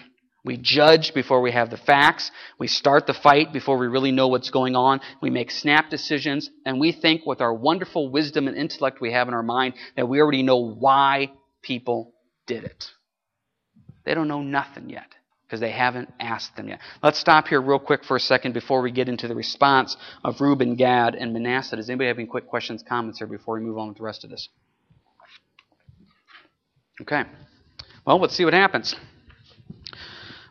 We 0.47 0.57
judge 0.57 1.13
before 1.13 1.41
we 1.41 1.51
have 1.51 1.71
the 1.71 1.77
facts. 1.77 2.31
We 2.57 2.69
start 2.69 3.09
the 3.09 3.15
fight 3.15 3.53
before 3.53 3.79
we 3.79 3.89
really 3.89 4.13
know 4.13 4.29
what's 4.29 4.51
going 4.51 4.77
on. 4.77 5.01
We 5.21 5.29
make 5.29 5.51
snap 5.51 5.91
decisions, 5.91 6.49
and 6.65 6.79
we 6.79 6.93
think 6.93 7.27
with 7.27 7.41
our 7.41 7.53
wonderful 7.53 8.11
wisdom 8.11 8.47
and 8.47 8.57
intellect 8.57 9.01
we 9.01 9.13
have 9.13 9.27
in 9.27 9.35
our 9.35 9.43
mind 9.43 9.75
that 9.97 10.09
we 10.09 10.21
already 10.21 10.45
know 10.45 10.59
why 10.59 11.33
people 11.63 12.15
did 12.47 12.63
it. 12.63 12.87
They 14.05 14.15
don't 14.15 14.29
know 14.29 14.43
nothing 14.43 14.89
yet 14.89 15.09
because 15.47 15.59
they 15.59 15.73
haven't 15.73 16.13
asked 16.21 16.55
them 16.55 16.69
yet. 16.69 16.79
Let's 17.03 17.19
stop 17.19 17.49
here 17.49 17.61
real 17.61 17.81
quick 17.81 18.05
for 18.05 18.17
a 18.17 18.21
second 18.21 18.53
before 18.53 18.83
we 18.83 18.93
get 18.93 19.09
into 19.09 19.27
the 19.27 19.35
response 19.35 19.97
of 20.23 20.41
Reuben, 20.41 20.77
Gad, 20.77 21.17
and 21.17 21.33
Manasseh. 21.33 21.75
Does 21.75 21.91
anybody 21.91 22.07
have 22.07 22.19
any 22.19 22.29
quick 22.29 22.47
questions, 22.47 22.85
comments 22.89 23.19
here 23.19 23.27
before 23.27 23.57
we 23.57 23.63
move 23.63 23.79
on 23.79 23.89
with 23.89 23.97
the 23.97 24.05
rest 24.05 24.23
of 24.23 24.31
this? 24.31 24.49
Okay. 27.03 27.25
Well, 28.07 28.21
let's 28.21 28.37
see 28.37 28.45
what 28.45 28.55
happens. 28.55 28.95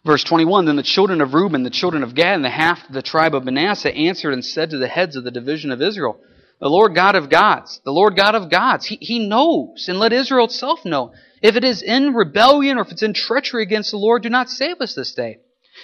Verse 0.06 0.24
21 0.24 0.66
Then 0.66 0.76
the 0.76 0.84
children 0.84 1.20
of 1.20 1.34
Reuben, 1.34 1.64
the 1.64 1.70
children 1.72 2.04
of 2.04 2.14
Gad, 2.14 2.36
and 2.36 2.46
the 2.46 2.50
half 2.50 2.88
of 2.88 2.94
the 2.94 3.02
tribe 3.02 3.34
of 3.34 3.44
Manasseh 3.44 3.94
answered 3.94 4.34
and 4.34 4.46
said 4.46 4.70
to 4.70 4.78
the 4.78 4.88
heads 4.88 5.16
of 5.16 5.24
the 5.24 5.32
division 5.32 5.72
of 5.72 5.82
Israel, 5.82 6.20
The 6.60 6.70
Lord 6.70 6.94
God 6.94 7.16
of 7.16 7.30
gods, 7.30 7.82
the 7.84 7.92
Lord 7.92 8.16
God 8.16 8.36
of 8.36 8.52
gods, 8.52 8.86
He, 8.86 8.98
he 9.02 9.28
knows, 9.28 9.88
and 9.90 9.98
let 9.98 10.14
Israel 10.14 10.46
itself 10.46 10.86
know. 10.86 11.14
If 11.42 11.56
it 11.56 11.64
is 11.64 11.82
in 11.82 12.14
rebellion 12.14 12.78
or 12.78 12.82
if 12.82 12.92
it's 12.92 13.02
in 13.02 13.14
treachery 13.14 13.64
against 13.64 13.92
the 13.92 13.98
Lord, 13.98 14.22
do 14.22 14.30
not 14.30 14.50
save 14.50 14.80
us 14.80 14.94
this 14.94 15.14
day. 15.14 15.40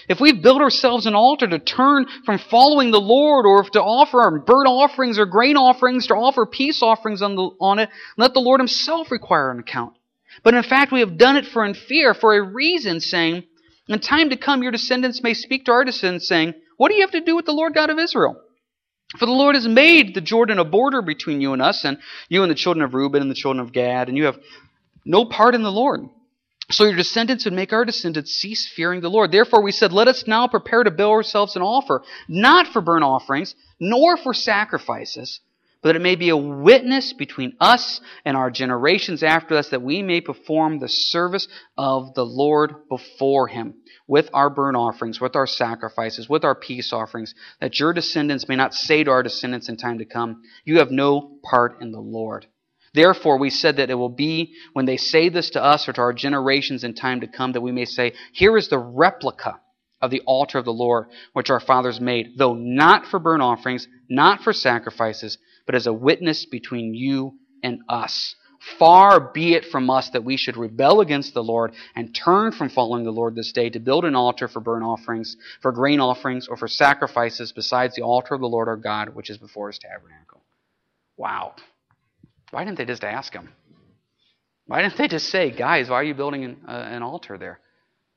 If 0.08 0.22
we 0.22 0.32
build 0.32 0.62
ourselves 0.62 1.06
an 1.06 1.16
altar 1.16 1.48
to 1.48 1.60
turn 1.60 2.06
from 2.24 2.38
following 2.38 2.92
the 2.92 3.02
Lord, 3.02 3.46
or 3.46 3.62
if 3.62 3.72
to 3.72 3.82
offer 3.82 4.22
our 4.22 4.40
burnt 4.40 4.68
offerings 4.68 5.18
or 5.18 5.26
grain 5.26 5.58
offerings, 5.58 6.08
to 6.08 6.14
offer 6.14 6.46
peace 6.46 6.82
offerings 6.82 7.22
on, 7.22 7.36
the, 7.36 7.50
on 7.60 7.80
it, 7.80 7.90
let 8.18 8.34
the 8.34 8.40
Lord 8.40 8.60
Himself 8.60 9.12
require 9.12 9.52
an 9.52 9.60
account. 9.60 9.94
But 10.44 10.54
in 10.54 10.64
fact, 10.64 10.92
we 10.92 11.02
have 11.02 11.18
done 11.18 11.36
it 11.36 11.46
for 11.46 11.66
in 11.66 11.74
fear, 11.74 12.14
for 12.14 12.36
a 12.36 12.42
reason, 12.42 13.00
saying, 13.02 13.44
in 13.94 14.00
time 14.00 14.30
to 14.30 14.38
come, 14.38 14.64
your 14.64 14.72
descendants 14.72 15.24
may 15.24 15.34
speak 15.34 15.66
to 15.66 15.72
our 15.72 15.86
descendants, 15.86 16.28
saying, 16.28 16.54
What 16.78 16.90
do 16.90 16.96
you 16.96 17.02
have 17.02 17.12
to 17.12 17.22
do 17.22 17.36
with 17.36 17.46
the 17.46 17.54
Lord 17.54 17.74
God 17.74 17.90
of 17.90 18.00
Israel? 18.00 18.40
For 19.18 19.26
the 19.26 19.32
Lord 19.32 19.56
has 19.56 19.68
made 19.68 20.14
the 20.14 20.22
Jordan 20.22 20.60
a 20.60 20.66
border 20.66 21.02
between 21.02 21.42
you 21.42 21.54
and 21.54 21.62
us, 21.62 21.84
and 21.84 21.98
you 22.30 22.44
and 22.44 22.52
the 22.52 22.56
children 22.56 22.84
of 22.84 22.94
Reuben 22.94 23.22
and 23.22 23.30
the 23.30 23.36
children 23.36 23.66
of 23.66 23.74
Gad, 23.74 24.08
and 24.08 24.18
you 24.18 24.26
have 24.26 24.40
no 25.04 25.26
part 25.26 25.56
in 25.56 25.64
the 25.64 25.72
Lord. 25.72 26.02
So 26.70 26.86
your 26.86 26.96
descendants 26.96 27.44
would 27.46 27.54
make 27.54 27.74
our 27.74 27.84
descendants 27.84 28.32
cease 28.32 28.72
fearing 28.74 29.02
the 29.02 29.10
Lord. 29.10 29.32
Therefore 29.32 29.62
we 29.62 29.74
said, 29.74 29.92
Let 29.92 30.08
us 30.08 30.26
now 30.28 30.48
prepare 30.48 30.84
to 30.84 30.92
build 30.92 31.12
ourselves 31.12 31.56
an 31.56 31.62
altar, 31.62 32.02
not 32.30 32.68
for 32.68 32.82
burnt 32.82 33.04
offerings, 33.04 33.56
nor 33.80 34.16
for 34.16 34.34
sacrifices, 34.34 35.42
but 35.82 35.90
that 35.90 35.96
it 35.96 36.02
may 36.02 36.16
be 36.16 36.30
a 36.30 36.38
witness 36.38 37.14
between 37.14 37.56
us 37.60 38.02
and 38.24 38.38
our 38.38 38.52
generations 38.52 39.24
after 39.24 39.56
us, 39.58 39.70
that 39.70 39.82
we 39.82 40.04
may 40.04 40.22
perform 40.22 40.80
the 40.80 40.90
service 40.90 41.48
of 41.78 42.14
the 42.14 42.26
Lord 42.26 42.88
before 42.88 43.48
him, 43.48 43.76
with 44.08 44.30
our 44.34 44.50
burnt 44.50 44.78
offerings, 44.78 45.20
with 45.20 45.36
our 45.36 45.48
sacrifices, 45.48 46.30
with 46.30 46.44
our 46.44 46.56
peace 46.56 46.94
offerings, 46.94 47.34
that 47.60 47.80
your 47.80 47.94
descendants 47.94 48.48
may 48.48 48.56
not 48.56 48.74
say 48.74 49.04
to 49.04 49.12
our 49.12 49.24
descendants 49.24 49.70
in 49.70 49.78
time 49.78 49.98
to 49.98 50.06
come, 50.06 50.44
You 50.66 50.80
have 50.80 50.92
no 50.92 51.40
part 51.44 51.82
in 51.82 51.92
the 51.92 52.00
Lord. 52.00 52.46
Therefore, 52.94 53.40
we 53.40 53.50
said 53.50 53.78
that 53.78 53.90
it 53.90 53.96
will 53.96 54.10
be 54.10 54.54
when 54.74 54.86
they 54.86 54.98
say 54.98 55.30
this 55.30 55.52
to 55.52 55.64
us 55.64 55.88
or 55.88 55.94
to 55.94 56.02
our 56.02 56.14
generations 56.14 56.84
in 56.84 56.94
time 56.94 57.22
to 57.22 57.28
come 57.28 57.54
that 57.54 57.62
we 57.62 57.72
may 57.72 57.86
say, 57.86 58.14
Here 58.34 58.58
is 58.58 58.68
the 58.68 58.78
replica 58.78 59.60
of 60.02 60.12
the 60.12 60.22
altar 60.26 60.58
of 60.58 60.66
the 60.66 60.74
Lord, 60.74 61.08
which 61.34 61.50
our 61.50 61.60
fathers 61.60 62.02
made, 62.02 62.38
though 62.38 62.54
not 62.54 63.06
for 63.06 63.20
burnt 63.20 63.44
offerings, 63.44 63.88
not 64.10 64.42
for 64.42 64.52
sacrifices, 64.52 65.38
but 65.66 65.76
as 65.76 65.88
a 65.88 65.94
witness 65.94 66.46
between 66.46 66.94
you 66.94 67.36
and 67.64 67.82
us. 67.90 68.36
Far 68.78 69.20
be 69.20 69.56
it 69.56 69.66
from 69.66 69.90
us 69.90 70.10
that 70.12 70.24
we 70.24 70.38
should 70.38 70.56
rebel 70.56 71.02
against 71.02 71.34
the 71.34 71.44
Lord 71.44 71.74
and 71.96 72.14
turn 72.14 72.52
from 72.52 72.70
following 72.70 73.04
the 73.04 73.12
Lord 73.12 73.34
this 73.34 73.52
day 73.52 73.72
to 73.72 73.80
build 73.80 74.06
an 74.06 74.16
altar 74.16 74.48
for 74.48 74.60
burnt 74.60 74.84
offerings, 74.84 75.36
for 75.62 75.72
grain 75.72 76.00
offerings, 76.00 76.48
or 76.48 76.56
for 76.58 76.68
sacrifices 76.68 77.52
besides 77.52 77.96
the 77.96 78.04
altar 78.04 78.36
of 78.36 78.42
the 78.42 78.48
Lord 78.48 78.68
our 78.68 78.78
God, 78.78 79.16
which 79.16 79.32
is 79.32 79.38
before 79.40 79.68
his 79.68 79.80
tabernacle. 79.80 80.42
Wow. 81.18 81.56
Why 82.52 82.64
didn't 82.64 82.78
they 82.78 82.86
just 82.86 83.04
ask 83.04 83.34
him? 83.34 83.50
Why 84.68 84.84
didn't 84.84 84.98
they 84.98 85.08
just 85.08 85.30
say, 85.30 85.50
guys, 85.50 85.90
why 85.90 85.96
are 85.96 86.04
you 86.04 86.14
building 86.14 86.44
an, 86.44 86.58
uh, 86.68 86.72
an 86.72 87.02
altar 87.02 87.40
there? 87.40 87.60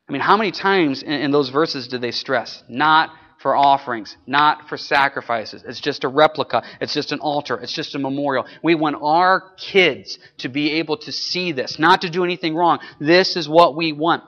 I 0.09 0.13
mean, 0.13 0.21
how 0.21 0.37
many 0.37 0.51
times 0.51 1.03
in, 1.03 1.13
in 1.13 1.31
those 1.31 1.49
verses 1.49 1.89
did 1.89 2.03
they 2.03 2.11
stress? 2.11 2.63
Not 2.69 3.11
for 3.45 3.55
offerings, 3.55 4.17
not 4.27 4.71
for 4.71 4.79
sacrifices. 4.79 5.63
It's 5.67 5.79
just 5.79 6.03
a 6.05 6.09
replica. 6.09 6.63
It's 6.81 6.95
just 6.95 7.13
an 7.13 7.21
altar. 7.21 7.61
It's 7.61 7.75
just 7.75 7.95
a 7.95 7.99
memorial. 7.99 8.47
We 8.63 8.75
want 8.75 8.97
our 9.03 9.53
kids 9.59 10.19
to 10.39 10.49
be 10.49 10.79
able 10.79 10.97
to 10.97 11.13
see 11.13 11.53
this, 11.53 11.79
not 11.79 12.01
to 12.01 12.09
do 12.09 12.25
anything 12.25 12.57
wrong. 12.57 12.79
This 12.99 13.37
is 13.37 13.47
what 13.47 13.77
we 13.77 13.93
want. 13.93 14.25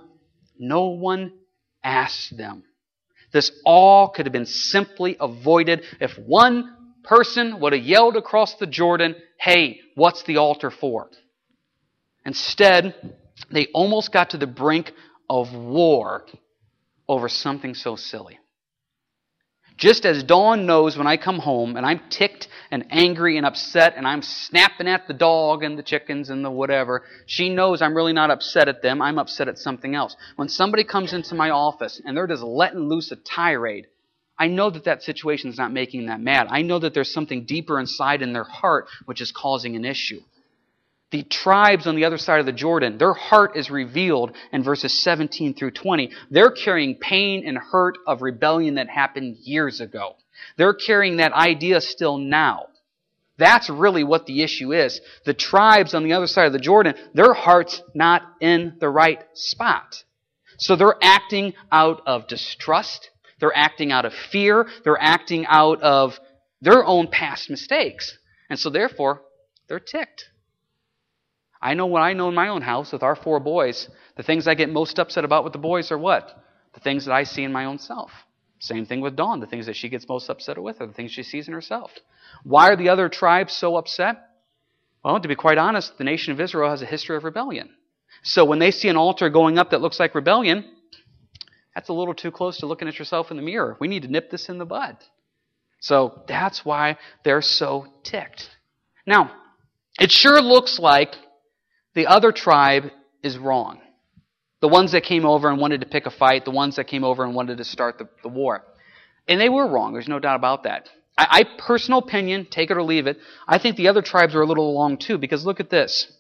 No 0.59 0.89
one 0.89 1.33
asked 1.83 2.37
them. 2.37 2.65
This 3.33 3.51
all 3.65 4.11
could 4.11 4.27
have 4.27 4.35
been 4.35 4.45
simply 4.45 5.17
avoided 5.19 5.83
if 5.99 6.19
one 6.19 6.77
person 7.03 7.59
would 7.61 7.73
have 7.73 7.83
yelled 7.83 8.19
across 8.19 8.57
the 8.57 8.67
Jordan, 8.67 9.17
Hey, 9.41 9.81
what's 9.95 10.25
the 10.25 10.37
altar 10.37 10.71
for? 10.71 11.09
Instead, 12.27 12.95
they 13.51 13.69
almost 13.73 14.13
got 14.13 14.29
to 14.31 14.37
the 14.37 14.47
brink 14.47 14.93
of 15.31 15.55
war 15.55 16.27
over 17.09 17.31
something 17.31 17.73
so 17.73 17.97
silly. 17.97 18.39
Just 19.77 20.07
as 20.07 20.23
Dawn 20.23 20.65
knows 20.65 20.97
when 20.97 21.07
I 21.07 21.19
come 21.19 21.39
home 21.39 21.77
and 21.77 21.85
I'm 21.85 22.01
ticked 22.09 22.49
and 22.71 22.87
angry 22.91 23.37
and 23.37 23.45
upset 23.45 23.95
and 23.97 24.07
I'm 24.07 24.23
snapping 24.23 24.89
at 24.89 25.07
the 25.07 25.13
dog 25.13 25.63
and 25.63 25.79
the 25.79 25.83
chickens 25.83 26.31
and 26.31 26.43
the 26.43 26.51
whatever, 26.51 27.03
she 27.27 27.51
knows 27.51 27.83
I'm 27.83 27.95
really 27.95 28.15
not 28.15 28.31
upset 28.31 28.69
at 28.69 28.81
them. 28.81 29.03
I'm 29.03 29.19
upset 29.19 29.49
at 29.49 29.59
something 29.59 29.95
else. 29.95 30.17
When 30.37 30.49
somebody 30.49 30.83
comes 30.83 31.13
into 31.13 31.35
my 31.35 31.51
office 31.51 32.01
and 32.05 32.17
they're 32.17 32.27
just 32.27 32.43
letting 32.43 32.89
loose 32.89 33.13
a 33.13 33.17
tirade, 33.17 33.87
I 34.39 34.49
know 34.49 34.71
that 34.71 34.85
that 34.85 35.03
situation 35.03 35.51
is 35.51 35.59
not 35.59 35.73
making 35.73 36.07
them 36.07 36.25
mad. 36.25 36.47
I 36.51 36.63
know 36.63 36.79
that 36.79 36.95
there's 36.95 37.13
something 37.13 37.45
deeper 37.45 37.79
inside 37.79 38.23
in 38.23 38.33
their 38.33 38.45
heart 38.45 38.87
which 39.05 39.21
is 39.21 39.31
causing 39.31 39.77
an 39.77 39.85
issue 39.85 40.21
the 41.11 41.23
tribes 41.23 41.87
on 41.87 41.95
the 41.95 42.05
other 42.05 42.19
side 42.19 42.41
of 42.41 42.47
the 42.47 42.53
Jordan, 42.53 42.99
their 42.99 43.13
heart 43.13 43.57
is 43.57 43.71
revealed 43.71 44.33
in 44.53 44.65
verses 44.65 44.93
17 45.03 45.55
through 45.55 45.71
20. 45.71 46.11
They're 46.31 46.51
carrying 46.51 46.97
pain 46.97 47.47
and 47.47 47.57
hurt 47.57 47.99
of 48.07 48.23
rebellion 48.23 48.75
that 48.75 48.89
happened 48.89 49.37
years 49.43 49.81
ago. 49.81 50.17
They're 50.57 50.75
carrying 50.75 51.19
that 51.19 51.33
idea 51.33 51.81
still 51.81 52.19
now. 52.19 52.67
That's 53.39 53.69
really 53.69 54.03
what 54.03 54.27
the 54.27 54.43
issue 54.43 54.73
is. 54.73 55.01
The 55.25 55.35
tribes 55.35 55.95
on 55.95 56.05
the 56.05 56.15
other 56.15 56.27
side 56.27 56.47
of 56.47 56.53
the 56.53 56.59
Jordan, 56.59 56.95
their 57.15 57.35
heart's 57.35 57.83
not 57.95 58.23
in 58.41 58.77
the 58.81 58.89
right 58.89 59.23
spot. 59.35 60.03
So 60.59 60.75
they're 60.75 60.97
acting 61.03 61.53
out 61.71 62.03
of 62.07 62.27
distrust. 62.29 63.11
They're 63.39 63.57
acting 63.57 63.93
out 63.93 64.07
of 64.07 64.15
fear. 64.15 64.67
They're 64.85 65.01
acting 65.01 65.45
out 65.47 65.83
of 65.83 66.19
their 66.63 66.85
own 66.85 67.09
past 67.09 67.51
mistakes. 67.51 68.17
And 68.49 68.59
so 68.59 68.71
therefore, 68.71 69.23
they're 69.69 69.81
ticked. 69.81 70.31
I 71.67 71.75
know 71.75 71.87
what 71.87 72.01
I 72.01 72.13
know 72.13 72.29
in 72.29 72.35
my 72.37 72.47
own 72.47 72.63
house 72.63 72.93
with 72.93 73.03
our 73.03 73.17
four 73.17 73.41
boys, 73.41 73.89
the 74.17 74.23
things 74.23 74.47
I 74.47 74.55
get 74.55 74.71
most 74.71 75.01
upset 75.01 75.25
about 75.25 75.43
with 75.43 75.53
the 75.53 75.59
boys 75.59 75.91
are 75.91 75.99
what? 75.99 76.41
The 76.75 76.81
things 76.81 77.07
that 77.07 77.13
I 77.13 77.25
see 77.25 77.43
in 77.43 77.53
my 77.53 77.65
own 77.65 77.81
self. 77.81 78.13
Same 78.61 78.87
thing 78.87 79.01
with 79.01 79.17
Dawn. 79.17 79.41
The 79.41 79.49
things 79.49 79.67
that 79.67 79.75
she 79.75 79.89
gets 79.89 80.09
most 80.09 80.31
upset 80.31 80.63
with 80.63 80.81
are 80.81 80.87
the 80.87 80.93
things 80.93 81.11
she 81.11 81.25
sees 81.25 81.49
in 81.49 81.55
herself. 81.55 81.91
Why 82.45 82.69
are 82.69 82.77
the 82.77 82.91
other 82.91 83.09
tribes 83.09 83.53
so 83.53 83.75
upset? 83.75 84.17
Well, 85.05 85.19
to 85.19 85.27
be 85.27 85.35
quite 85.35 85.59
honest, 85.59 85.99
the 85.99 86.05
nation 86.05 86.33
of 86.33 86.41
Israel 86.41 86.71
has 86.71 86.83
a 86.83 86.87
history 86.87 87.17
of 87.17 87.25
rebellion. 87.25 87.71
So 88.23 88.45
when 88.45 88.61
they 88.61 88.71
see 88.71 88.89
an 88.89 88.97
altar 88.97 89.29
going 89.29 89.59
up 89.59 89.71
that 89.71 89.81
looks 89.81 89.99
like 89.99 90.15
rebellion, 90.15 90.71
that's 91.75 91.89
a 91.89 91.93
little 91.93 92.15
too 92.15 92.31
close 92.31 92.59
to 92.59 92.67
looking 92.67 92.87
at 92.87 93.01
yourself 93.01 93.33
in 93.33 93.37
the 93.37 93.43
mirror. 93.43 93.77
We 93.81 93.89
need 93.89 94.03
to 94.03 94.09
nip 94.09 94.31
this 94.31 94.49
in 94.49 94.59
the 94.59 94.65
bud. 94.65 94.99
So 95.81 96.23
that's 96.29 96.65
why 96.65 96.99
they're 97.25 97.43
so 97.43 97.89
ticked. 98.05 98.51
Now, 99.05 99.33
it 99.99 100.13
sure 100.13 100.41
looks 100.41 100.79
like 100.79 101.17
the 101.97 102.07
other 102.07 102.31
tribe 102.31 102.93
is 103.23 103.39
wrong. 103.39 103.81
The 104.61 104.69
ones 104.69 104.93
that 104.93 105.03
came 105.03 105.25
over 105.25 105.49
and 105.49 105.59
wanted 105.59 105.81
to 105.81 105.87
pick 105.87 106.05
a 106.05 106.11
fight, 106.11 106.45
the 106.45 106.51
ones 106.51 106.77
that 106.77 106.85
came 106.85 107.05
over 107.05 107.25
and 107.25 107.35
wanted 107.35 107.57
to 107.57 107.65
start 107.65 107.97
the, 107.97 108.07
the 108.23 108.29
war. 108.29 108.65
And 109.27 109.41
they 109.41 109.49
were 109.49 109.67
wrong, 109.67 109.95
there's 109.95 110.07
no 110.07 110.19
doubt 110.19 110.37
about 110.37 110.65
that. 110.65 110.91
I, 111.17 111.27
I, 111.31 111.45
personal 111.59 112.01
opinion, 112.01 112.47
take 112.51 112.71
it 112.71 112.77
or 112.77 112.83
leave 112.83 113.07
it, 113.07 113.17
I 113.49 113.59
think 113.59 113.77
the 113.77 113.89
other 113.89 114.03
tribes 114.03 114.35
are 114.35 114.43
a 114.43 114.47
little 114.47 114.71
along 114.71 114.99
too, 114.99 115.17
because 115.17 115.47
look 115.47 115.59
at 115.59 115.71
this. 115.71 116.13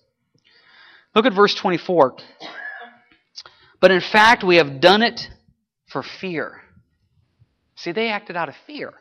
Look 1.14 1.26
at 1.26 1.34
verse 1.34 1.54
24. 1.54 2.16
But 3.78 3.90
in 3.90 4.00
fact, 4.00 4.42
we 4.42 4.56
have 4.56 4.80
done 4.80 5.02
it 5.02 5.28
for 5.88 6.02
fear. 6.02 6.62
See, 7.74 7.92
they 7.92 8.08
acted 8.08 8.34
out 8.34 8.48
of 8.48 8.54
fear. 8.66 8.94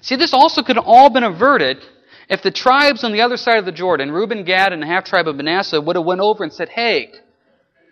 See, 0.00 0.16
this 0.16 0.32
also 0.32 0.62
could 0.62 0.76
have 0.76 0.86
all 0.86 1.10
been 1.10 1.24
averted 1.24 1.84
if 2.28 2.42
the 2.42 2.50
tribes 2.50 3.04
on 3.04 3.12
the 3.12 3.20
other 3.20 3.36
side 3.36 3.58
of 3.58 3.64
the 3.64 3.72
Jordan, 3.72 4.10
Reuben, 4.10 4.44
Gad, 4.44 4.72
and 4.72 4.82
the 4.82 4.86
half 4.86 5.04
tribe 5.04 5.28
of 5.28 5.36
Manasseh, 5.36 5.80
would 5.80 5.96
have 5.96 6.04
went 6.04 6.20
over 6.20 6.44
and 6.44 6.52
said, 6.52 6.68
Hey, 6.68 7.12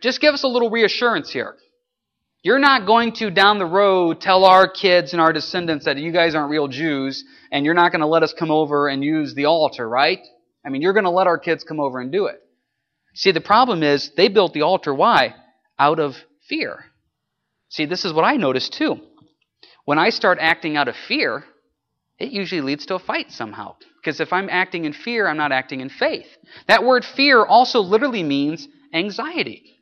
just 0.03 0.21
give 0.21 0.35
us 0.35 0.43
a 0.43 0.49
little 0.49 0.71
reassurance 0.71 1.31
here. 1.31 1.57
You're 2.43 2.59
not 2.59 2.87
going 2.87 3.13
to 3.17 3.31
down 3.31 3.59
the 3.59 3.67
road 3.67 4.21
tell 4.21 4.45
our 4.45 4.67
kids 4.67 5.13
and 5.13 5.21
our 5.21 5.33
descendants 5.33 5.85
that 5.85 5.99
you 5.99 6.11
guys 6.11 6.35
aren't 6.35 6.51
real 6.51 6.69
Jews, 6.69 7.23
and 7.53 7.67
you're 7.67 7.75
not 7.75 7.93
going 7.93 8.01
to 8.01 8.07
let 8.07 8.23
us 8.23 8.33
come 8.33 8.51
over 8.51 8.89
and 8.89 9.05
use 9.05 9.35
the 9.35 9.45
altar, 9.45 9.87
right? 9.87 10.21
I 10.65 10.71
mean, 10.71 10.81
you're 10.81 10.95
going 10.95 11.05
to 11.05 11.11
let 11.11 11.27
our 11.27 11.39
kids 11.39 11.65
come 11.65 11.81
over 11.81 12.01
and 12.01 12.11
do 12.11 12.27
it. 12.27 12.41
See, 13.15 13.33
the 13.33 13.41
problem 13.43 13.83
is 13.83 14.13
they 14.17 14.29
built 14.29 14.55
the 14.55 14.63
altar. 14.63 14.95
Why? 14.95 15.35
Out 15.79 15.99
of 15.99 16.17
fear. 16.49 16.85
See, 17.69 17.85
this 17.85 18.05
is 18.05 18.13
what 18.13 18.25
I 18.25 18.37
noticed 18.37 18.73
too. 18.73 18.97
When 19.85 19.99
I 19.99 20.11
start 20.11 20.39
acting 20.41 20.77
out 20.77 20.89
of 20.89 20.97
fear, 20.97 21.45
it 22.21 22.31
usually 22.31 22.61
leads 22.61 22.87
to 22.87 22.95
a 22.95 22.99
fight 22.99 23.33
somehow. 23.33 23.77
Because 23.97 24.21
if 24.21 24.33
I'm 24.33 24.49
acting 24.51 24.85
in 24.85 24.93
fear, 24.93 25.27
I'm 25.27 25.37
not 25.37 25.53
acting 25.53 25.81
in 25.81 25.89
faith. 25.89 26.27
That 26.69 26.85
word 26.85 27.05
fear 27.05 27.45
also 27.45 27.81
literally 27.81 28.23
means 28.23 28.69
anxiety. 28.93 29.77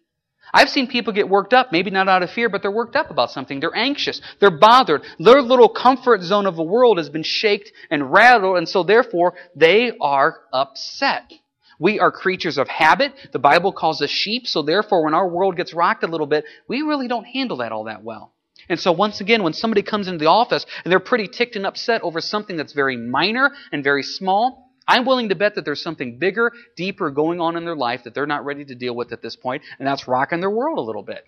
I've 0.52 0.70
seen 0.70 0.86
people 0.86 1.12
get 1.12 1.28
worked 1.28 1.52
up, 1.52 1.72
maybe 1.72 1.90
not 1.90 2.08
out 2.08 2.22
of 2.22 2.30
fear, 2.30 2.48
but 2.48 2.62
they're 2.62 2.70
worked 2.70 2.96
up 2.96 3.10
about 3.10 3.30
something. 3.30 3.60
They're 3.60 3.76
anxious. 3.76 4.20
They're 4.40 4.50
bothered. 4.50 5.02
Their 5.18 5.42
little 5.42 5.68
comfort 5.68 6.22
zone 6.22 6.46
of 6.46 6.56
the 6.56 6.62
world 6.62 6.96
has 6.98 7.10
been 7.10 7.22
shaken 7.22 7.72
and 7.90 8.10
rattled, 8.10 8.56
and 8.56 8.68
so 8.68 8.82
therefore 8.82 9.34
they 9.54 9.92
are 10.00 10.38
upset. 10.52 11.30
We 11.78 12.00
are 12.00 12.10
creatures 12.10 12.56
of 12.56 12.68
habit. 12.68 13.12
The 13.32 13.38
Bible 13.38 13.72
calls 13.72 14.00
us 14.00 14.10
sheep, 14.10 14.46
so 14.46 14.62
therefore 14.62 15.04
when 15.04 15.14
our 15.14 15.28
world 15.28 15.56
gets 15.56 15.74
rocked 15.74 16.02
a 16.02 16.08
little 16.08 16.26
bit, 16.26 16.44
we 16.66 16.82
really 16.82 17.08
don't 17.08 17.24
handle 17.24 17.58
that 17.58 17.72
all 17.72 17.84
that 17.84 18.02
well. 18.02 18.32
And 18.68 18.78
so 18.78 18.92
once 18.92 19.20
again, 19.20 19.42
when 19.42 19.52
somebody 19.52 19.82
comes 19.82 20.08
into 20.08 20.18
the 20.18 20.26
office 20.30 20.66
and 20.84 20.90
they're 20.90 21.00
pretty 21.00 21.28
ticked 21.28 21.56
and 21.56 21.66
upset 21.66 22.02
over 22.02 22.20
something 22.20 22.56
that's 22.56 22.72
very 22.72 22.96
minor 22.96 23.50
and 23.72 23.82
very 23.82 24.02
small, 24.02 24.68
I'm 24.86 25.04
willing 25.04 25.28
to 25.28 25.34
bet 25.34 25.54
that 25.56 25.64
there's 25.64 25.82
something 25.82 26.18
bigger, 26.18 26.52
deeper 26.76 27.10
going 27.10 27.40
on 27.40 27.56
in 27.56 27.64
their 27.64 27.76
life 27.76 28.04
that 28.04 28.14
they're 28.14 28.26
not 28.26 28.44
ready 28.44 28.64
to 28.64 28.74
deal 28.74 28.96
with 28.96 29.12
at 29.12 29.20
this 29.20 29.36
point, 29.36 29.62
and 29.78 29.86
that's 29.86 30.08
rocking 30.08 30.40
their 30.40 30.50
world 30.50 30.78
a 30.78 30.82
little 30.82 31.02
bit. 31.02 31.24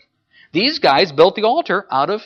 These 0.52 0.78
guys 0.78 1.12
built 1.12 1.36
the 1.36 1.44
altar 1.44 1.86
out 1.90 2.10
of 2.10 2.22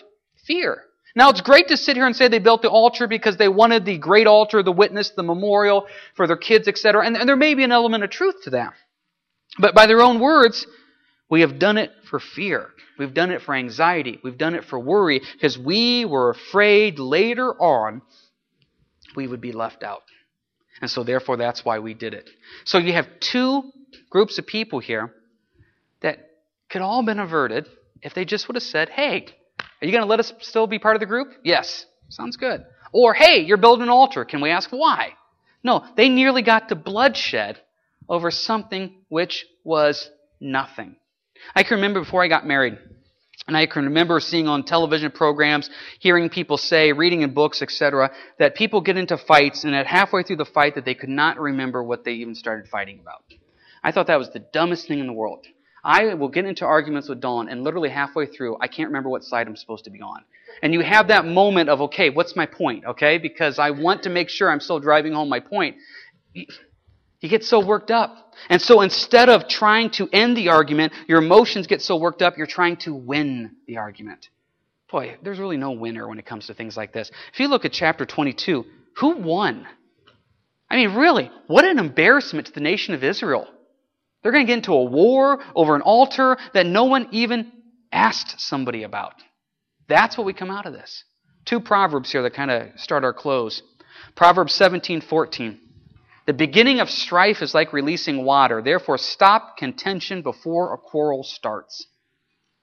fear. 0.46 0.84
Now, 1.16 1.30
it's 1.30 1.40
great 1.40 1.68
to 1.68 1.76
sit 1.76 1.96
here 1.96 2.06
and 2.06 2.14
say 2.14 2.28
they 2.28 2.38
built 2.38 2.62
the 2.62 2.70
altar 2.70 3.06
because 3.06 3.36
they 3.36 3.48
wanted 3.48 3.84
the 3.84 3.98
great 3.98 4.26
altar, 4.26 4.62
the 4.62 4.72
witness, 4.72 5.10
the 5.10 5.22
memorial 5.22 5.86
for 6.16 6.26
their 6.26 6.36
kids, 6.36 6.66
etc. 6.66 7.04
And, 7.06 7.16
and 7.16 7.28
there 7.28 7.36
may 7.36 7.54
be 7.54 7.62
an 7.62 7.72
element 7.72 8.02
of 8.02 8.10
truth 8.10 8.36
to 8.44 8.50
that. 8.50 8.72
But 9.58 9.74
by 9.74 9.86
their 9.86 10.00
own 10.00 10.18
words, 10.18 10.66
we 11.30 11.42
have 11.42 11.58
done 11.58 11.78
it 11.78 11.92
for 12.10 12.18
fear. 12.18 12.70
We've 12.98 13.14
done 13.14 13.30
it 13.30 13.42
for 13.42 13.54
anxiety. 13.54 14.20
We've 14.22 14.38
done 14.38 14.54
it 14.54 14.64
for 14.64 14.78
worry 14.78 15.20
because 15.32 15.58
we 15.58 16.04
were 16.04 16.30
afraid 16.30 16.98
later 16.98 17.52
on 17.52 18.02
we 19.16 19.26
would 19.26 19.40
be 19.40 19.52
left 19.52 19.82
out. 19.82 20.02
And 20.80 20.90
so, 20.90 21.04
therefore, 21.04 21.36
that's 21.36 21.64
why 21.64 21.78
we 21.78 21.94
did 21.94 22.14
it. 22.14 22.28
So, 22.64 22.78
you 22.78 22.92
have 22.92 23.06
two 23.20 23.70
groups 24.10 24.38
of 24.38 24.46
people 24.46 24.80
here 24.80 25.14
that 26.00 26.18
could 26.68 26.82
all 26.82 27.00
have 27.00 27.06
been 27.06 27.20
averted 27.20 27.66
if 28.02 28.14
they 28.14 28.24
just 28.24 28.48
would 28.48 28.56
have 28.56 28.62
said, 28.62 28.88
hey, 28.88 29.26
are 29.58 29.86
you 29.86 29.92
going 29.92 30.02
to 30.02 30.08
let 30.08 30.20
us 30.20 30.32
still 30.40 30.66
be 30.66 30.78
part 30.78 30.96
of 30.96 31.00
the 31.00 31.06
group? 31.06 31.28
Yes. 31.44 31.86
Sounds 32.08 32.36
good. 32.36 32.64
Or, 32.92 33.14
hey, 33.14 33.40
you're 33.40 33.56
building 33.56 33.84
an 33.84 33.88
altar. 33.88 34.24
Can 34.24 34.40
we 34.40 34.50
ask 34.50 34.70
why? 34.70 35.14
No, 35.62 35.84
they 35.96 36.08
nearly 36.08 36.42
got 36.42 36.68
to 36.68 36.74
bloodshed 36.74 37.58
over 38.08 38.30
something 38.30 38.94
which 39.08 39.46
was 39.64 40.10
nothing. 40.40 40.96
I 41.54 41.62
can 41.62 41.76
remember 41.76 42.00
before 42.00 42.22
I 42.22 42.28
got 42.28 42.46
married, 42.46 42.78
and 43.46 43.56
I 43.56 43.66
can 43.66 43.84
remember 43.84 44.20
seeing 44.20 44.48
on 44.48 44.64
television 44.64 45.10
programs, 45.10 45.68
hearing 45.98 46.30
people 46.30 46.56
say, 46.56 46.92
reading 46.92 47.22
in 47.22 47.34
books, 47.34 47.62
etc., 47.62 48.10
that 48.38 48.54
people 48.54 48.80
get 48.80 48.96
into 48.96 49.18
fights, 49.18 49.64
and 49.64 49.74
at 49.74 49.86
halfway 49.86 50.22
through 50.22 50.36
the 50.36 50.44
fight, 50.44 50.74
that 50.76 50.84
they 50.84 50.94
could 50.94 51.08
not 51.10 51.38
remember 51.38 51.82
what 51.82 52.04
they 52.04 52.12
even 52.12 52.34
started 52.34 52.68
fighting 52.68 53.00
about. 53.00 53.22
I 53.82 53.92
thought 53.92 54.06
that 54.06 54.18
was 54.18 54.30
the 54.30 54.38
dumbest 54.38 54.88
thing 54.88 54.98
in 54.98 55.06
the 55.06 55.12
world. 55.12 55.46
I 55.84 56.14
will 56.14 56.28
get 56.28 56.46
into 56.46 56.64
arguments 56.64 57.10
with 57.10 57.20
Dawn, 57.20 57.48
and 57.50 57.62
literally 57.62 57.90
halfway 57.90 58.24
through, 58.24 58.56
I 58.60 58.68
can't 58.68 58.88
remember 58.88 59.10
what 59.10 59.22
side 59.22 59.46
I'm 59.46 59.56
supposed 59.56 59.84
to 59.84 59.90
be 59.90 60.00
on. 60.00 60.24
And 60.62 60.72
you 60.72 60.80
have 60.80 61.08
that 61.08 61.26
moment 61.26 61.68
of, 61.68 61.82
okay, 61.82 62.08
what's 62.08 62.34
my 62.34 62.46
point? 62.46 62.86
Okay, 62.86 63.18
because 63.18 63.58
I 63.58 63.70
want 63.70 64.04
to 64.04 64.10
make 64.10 64.30
sure 64.30 64.50
I'm 64.50 64.60
still 64.60 64.80
driving 64.80 65.12
home 65.12 65.28
my 65.28 65.40
point. 65.40 65.76
You 67.24 67.30
get 67.30 67.42
so 67.42 67.64
worked 67.64 67.90
up. 67.90 68.34
And 68.50 68.60
so 68.60 68.82
instead 68.82 69.30
of 69.30 69.48
trying 69.48 69.88
to 69.92 70.06
end 70.12 70.36
the 70.36 70.50
argument, 70.50 70.92
your 71.08 71.22
emotions 71.22 71.66
get 71.66 71.80
so 71.80 71.96
worked 71.96 72.20
up, 72.20 72.36
you're 72.36 72.46
trying 72.46 72.76
to 72.78 72.94
win 72.94 73.56
the 73.66 73.78
argument. 73.78 74.28
Boy, 74.92 75.16
there's 75.22 75.38
really 75.38 75.56
no 75.56 75.70
winner 75.70 76.06
when 76.06 76.18
it 76.18 76.26
comes 76.26 76.48
to 76.48 76.54
things 76.54 76.76
like 76.76 76.92
this. 76.92 77.10
If 77.32 77.40
you 77.40 77.48
look 77.48 77.64
at 77.64 77.72
chapter 77.72 78.04
22, 78.04 78.66
who 78.98 79.16
won? 79.16 79.66
I 80.68 80.76
mean, 80.76 80.94
really, 80.94 81.30
what 81.46 81.64
an 81.64 81.78
embarrassment 81.78 82.48
to 82.48 82.52
the 82.52 82.60
nation 82.60 82.92
of 82.92 83.02
Israel. 83.02 83.48
They're 84.22 84.30
going 84.30 84.44
to 84.44 84.50
get 84.50 84.58
into 84.58 84.74
a 84.74 84.84
war 84.84 85.42
over 85.54 85.74
an 85.74 85.80
altar 85.80 86.36
that 86.52 86.66
no 86.66 86.84
one 86.84 87.08
even 87.10 87.50
asked 87.90 88.38
somebody 88.38 88.82
about. 88.82 89.14
That's 89.88 90.18
what 90.18 90.26
we 90.26 90.34
come 90.34 90.50
out 90.50 90.66
of 90.66 90.74
this. 90.74 91.04
Two 91.46 91.60
proverbs 91.60 92.12
here 92.12 92.22
that 92.22 92.34
kind 92.34 92.50
of 92.50 92.78
start 92.78 93.02
our 93.02 93.14
close. 93.14 93.62
Proverbs 94.14 94.52
17:14. 94.58 95.60
The 96.26 96.32
beginning 96.32 96.80
of 96.80 96.88
strife 96.88 97.42
is 97.42 97.54
like 97.54 97.72
releasing 97.72 98.24
water. 98.24 98.62
Therefore, 98.62 98.96
stop 98.98 99.56
contention 99.58 100.22
before 100.22 100.72
a 100.72 100.78
quarrel 100.78 101.22
starts. 101.22 101.86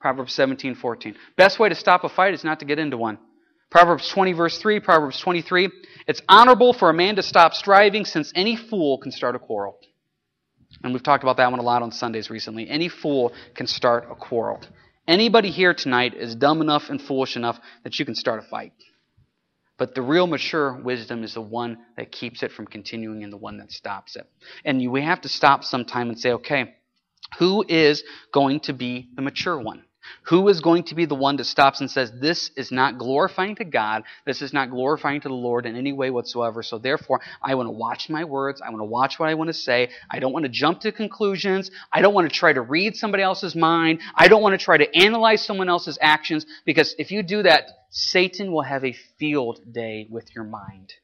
Proverbs 0.00 0.34
17:14. 0.34 1.14
Best 1.36 1.60
way 1.60 1.68
to 1.68 1.74
stop 1.76 2.02
a 2.02 2.08
fight 2.08 2.34
is 2.34 2.42
not 2.42 2.58
to 2.60 2.66
get 2.66 2.80
into 2.80 2.96
one. 2.96 3.18
Proverbs 3.70 4.08
20 4.08 4.32
verse 4.32 4.58
3, 4.58 4.80
Proverbs 4.80 5.18
23. 5.20 5.70
It's 6.06 6.20
honorable 6.28 6.72
for 6.72 6.90
a 6.90 6.94
man 6.94 7.16
to 7.16 7.22
stop 7.22 7.54
striving 7.54 8.04
since 8.04 8.32
any 8.34 8.56
fool 8.56 8.98
can 8.98 9.12
start 9.12 9.36
a 9.36 9.38
quarrel. 9.38 9.78
And 10.82 10.92
we've 10.92 11.02
talked 11.02 11.22
about 11.22 11.36
that 11.36 11.50
one 11.50 11.60
a 11.60 11.62
lot 11.62 11.82
on 11.82 11.92
Sundays 11.92 12.30
recently. 12.30 12.68
Any 12.68 12.88
fool 12.88 13.32
can 13.54 13.66
start 13.66 14.08
a 14.10 14.14
quarrel. 14.14 14.60
Anybody 15.06 15.50
here 15.50 15.72
tonight 15.72 16.14
is 16.14 16.34
dumb 16.34 16.60
enough 16.60 16.90
and 16.90 17.00
foolish 17.00 17.36
enough 17.36 17.58
that 17.84 17.98
you 17.98 18.04
can 18.04 18.14
start 18.14 18.44
a 18.44 18.48
fight. 18.48 18.72
But 19.78 19.94
the 19.94 20.02
real 20.02 20.26
mature 20.26 20.74
wisdom 20.74 21.24
is 21.24 21.34
the 21.34 21.40
one 21.40 21.78
that 21.96 22.12
keeps 22.12 22.42
it 22.42 22.52
from 22.52 22.66
continuing 22.66 23.24
and 23.24 23.32
the 23.32 23.38
one 23.38 23.58
that 23.58 23.72
stops 23.72 24.16
it. 24.16 24.28
And 24.64 24.90
we 24.90 25.02
have 25.02 25.22
to 25.22 25.28
stop 25.28 25.64
sometime 25.64 26.08
and 26.08 26.18
say, 26.18 26.32
okay, 26.32 26.74
who 27.38 27.64
is 27.66 28.04
going 28.32 28.60
to 28.60 28.72
be 28.72 29.08
the 29.14 29.22
mature 29.22 29.58
one? 29.58 29.84
Who 30.24 30.48
is 30.48 30.60
going 30.60 30.84
to 30.84 30.94
be 30.94 31.04
the 31.04 31.14
one 31.14 31.36
that 31.36 31.44
stops 31.44 31.80
and 31.80 31.90
says, 31.90 32.12
This 32.12 32.50
is 32.56 32.70
not 32.70 32.98
glorifying 32.98 33.56
to 33.56 33.64
God. 33.64 34.04
This 34.24 34.42
is 34.42 34.52
not 34.52 34.70
glorifying 34.70 35.20
to 35.20 35.28
the 35.28 35.34
Lord 35.34 35.66
in 35.66 35.76
any 35.76 35.92
way 35.92 36.10
whatsoever. 36.10 36.62
So 36.62 36.78
therefore, 36.78 37.20
I 37.42 37.54
want 37.54 37.66
to 37.66 37.72
watch 37.72 38.08
my 38.08 38.24
words. 38.24 38.60
I 38.60 38.70
want 38.70 38.80
to 38.80 38.84
watch 38.84 39.18
what 39.18 39.28
I 39.28 39.34
want 39.34 39.48
to 39.48 39.54
say. 39.54 39.90
I 40.10 40.18
don't 40.18 40.32
want 40.32 40.44
to 40.44 40.48
jump 40.48 40.80
to 40.80 40.92
conclusions. 40.92 41.70
I 41.92 42.02
don't 42.02 42.14
want 42.14 42.28
to 42.30 42.34
try 42.34 42.52
to 42.52 42.62
read 42.62 42.96
somebody 42.96 43.22
else's 43.22 43.54
mind. 43.54 44.00
I 44.14 44.28
don't 44.28 44.42
want 44.42 44.58
to 44.58 44.64
try 44.64 44.76
to 44.76 44.96
analyze 44.96 45.44
someone 45.44 45.68
else's 45.68 45.98
actions 46.00 46.46
because 46.64 46.94
if 46.98 47.10
you 47.10 47.22
do 47.22 47.42
that, 47.42 47.64
Satan 47.90 48.52
will 48.52 48.62
have 48.62 48.84
a 48.84 48.96
field 49.18 49.60
day 49.70 50.06
with 50.10 50.34
your 50.34 50.44
mind. 50.44 50.94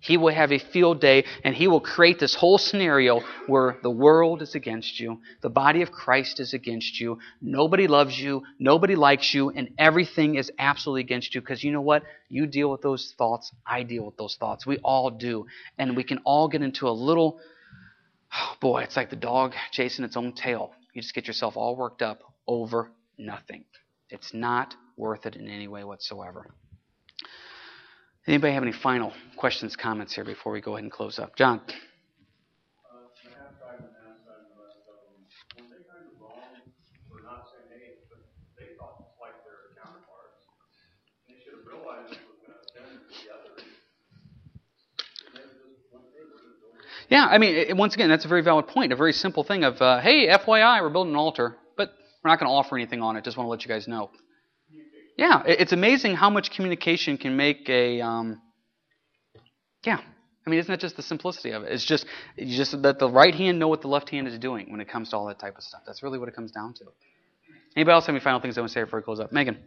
He 0.00 0.16
will 0.16 0.32
have 0.32 0.52
a 0.52 0.58
field 0.58 1.00
day 1.00 1.24
and 1.42 1.54
he 1.54 1.66
will 1.66 1.80
create 1.80 2.20
this 2.20 2.34
whole 2.34 2.58
scenario 2.58 3.20
where 3.48 3.78
the 3.82 3.90
world 3.90 4.42
is 4.42 4.54
against 4.54 5.00
you, 5.00 5.20
the 5.42 5.50
body 5.50 5.82
of 5.82 5.90
Christ 5.90 6.38
is 6.38 6.54
against 6.54 7.00
you, 7.00 7.18
nobody 7.42 7.88
loves 7.88 8.18
you, 8.18 8.44
nobody 8.60 8.94
likes 8.94 9.34
you, 9.34 9.50
and 9.50 9.70
everything 9.76 10.36
is 10.36 10.52
absolutely 10.58 11.00
against 11.00 11.34
you 11.34 11.40
because 11.40 11.64
you 11.64 11.72
know 11.72 11.80
what? 11.80 12.04
You 12.28 12.46
deal 12.46 12.70
with 12.70 12.80
those 12.80 13.12
thoughts, 13.18 13.52
I 13.66 13.82
deal 13.82 14.04
with 14.04 14.16
those 14.16 14.36
thoughts. 14.36 14.64
We 14.64 14.78
all 14.78 15.10
do. 15.10 15.46
And 15.78 15.96
we 15.96 16.04
can 16.04 16.18
all 16.24 16.46
get 16.46 16.62
into 16.62 16.88
a 16.88 16.90
little, 16.90 17.40
oh 18.32 18.56
boy, 18.60 18.82
it's 18.82 18.96
like 18.96 19.10
the 19.10 19.16
dog 19.16 19.54
chasing 19.72 20.04
its 20.04 20.16
own 20.16 20.32
tail. 20.32 20.72
You 20.94 21.02
just 21.02 21.14
get 21.14 21.26
yourself 21.26 21.56
all 21.56 21.74
worked 21.74 22.02
up 22.02 22.22
over 22.46 22.92
nothing. 23.18 23.64
It's 24.10 24.32
not 24.32 24.76
worth 24.96 25.26
it 25.26 25.34
in 25.34 25.48
any 25.48 25.66
way 25.66 25.82
whatsoever. 25.82 26.46
Anybody 28.28 28.52
have 28.52 28.62
any 28.62 28.72
final 28.72 29.14
questions, 29.38 29.74
comments 29.74 30.14
here 30.14 30.22
before 30.22 30.52
we 30.52 30.60
go 30.60 30.74
ahead 30.74 30.82
and 30.82 30.92
close 30.92 31.18
up? 31.18 31.34
John. 31.34 31.62
Yeah, 47.10 47.24
I 47.24 47.38
mean, 47.38 47.54
it, 47.54 47.74
once 47.74 47.94
again, 47.94 48.10
that's 48.10 48.26
a 48.26 48.28
very 48.28 48.42
valid 48.42 48.66
point. 48.66 48.92
A 48.92 48.96
very 48.96 49.14
simple 49.14 49.42
thing 49.42 49.64
of, 49.64 49.80
uh, 49.80 50.00
hey, 50.00 50.28
FYI, 50.28 50.82
we're 50.82 50.90
building 50.90 51.14
an 51.14 51.18
altar, 51.18 51.56
but 51.78 51.94
we're 52.22 52.30
not 52.30 52.38
going 52.38 52.50
to 52.50 52.52
offer 52.52 52.76
anything 52.76 53.00
on 53.00 53.16
it. 53.16 53.24
Just 53.24 53.38
want 53.38 53.46
to 53.46 53.50
let 53.50 53.62
you 53.62 53.68
guys 53.68 53.88
know. 53.88 54.10
Yeah, 55.18 55.42
it's 55.44 55.72
amazing 55.72 56.14
how 56.14 56.30
much 56.30 56.52
communication 56.52 57.18
can 57.18 57.36
make 57.36 57.68
a. 57.68 58.00
Um, 58.00 58.40
yeah, 59.84 59.98
I 60.46 60.50
mean, 60.50 60.60
isn't 60.60 60.70
that 60.70 60.78
just 60.78 60.96
the 60.96 61.02
simplicity 61.02 61.50
of 61.50 61.64
it? 61.64 61.72
It's 61.72 61.84
just 61.84 62.06
you 62.36 62.56
just 62.56 62.72
let 62.72 63.00
the 63.00 63.10
right 63.10 63.34
hand 63.34 63.58
know 63.58 63.66
what 63.66 63.80
the 63.80 63.88
left 63.88 64.10
hand 64.10 64.28
is 64.28 64.38
doing 64.38 64.70
when 64.70 64.80
it 64.80 64.88
comes 64.88 65.10
to 65.10 65.16
all 65.16 65.26
that 65.26 65.40
type 65.40 65.56
of 65.56 65.64
stuff. 65.64 65.82
That's 65.84 66.04
really 66.04 66.20
what 66.20 66.28
it 66.28 66.36
comes 66.36 66.52
down 66.52 66.72
to. 66.74 66.84
Anybody 67.74 67.94
else 67.94 68.06
have 68.06 68.14
any 68.14 68.22
final 68.22 68.40
things 68.40 68.54
they 68.54 68.60
want 68.60 68.70
to 68.70 68.74
say 68.74 68.84
before 68.84 69.00
we 69.00 69.02
close 69.02 69.18
up? 69.18 69.32
Megan. 69.32 69.58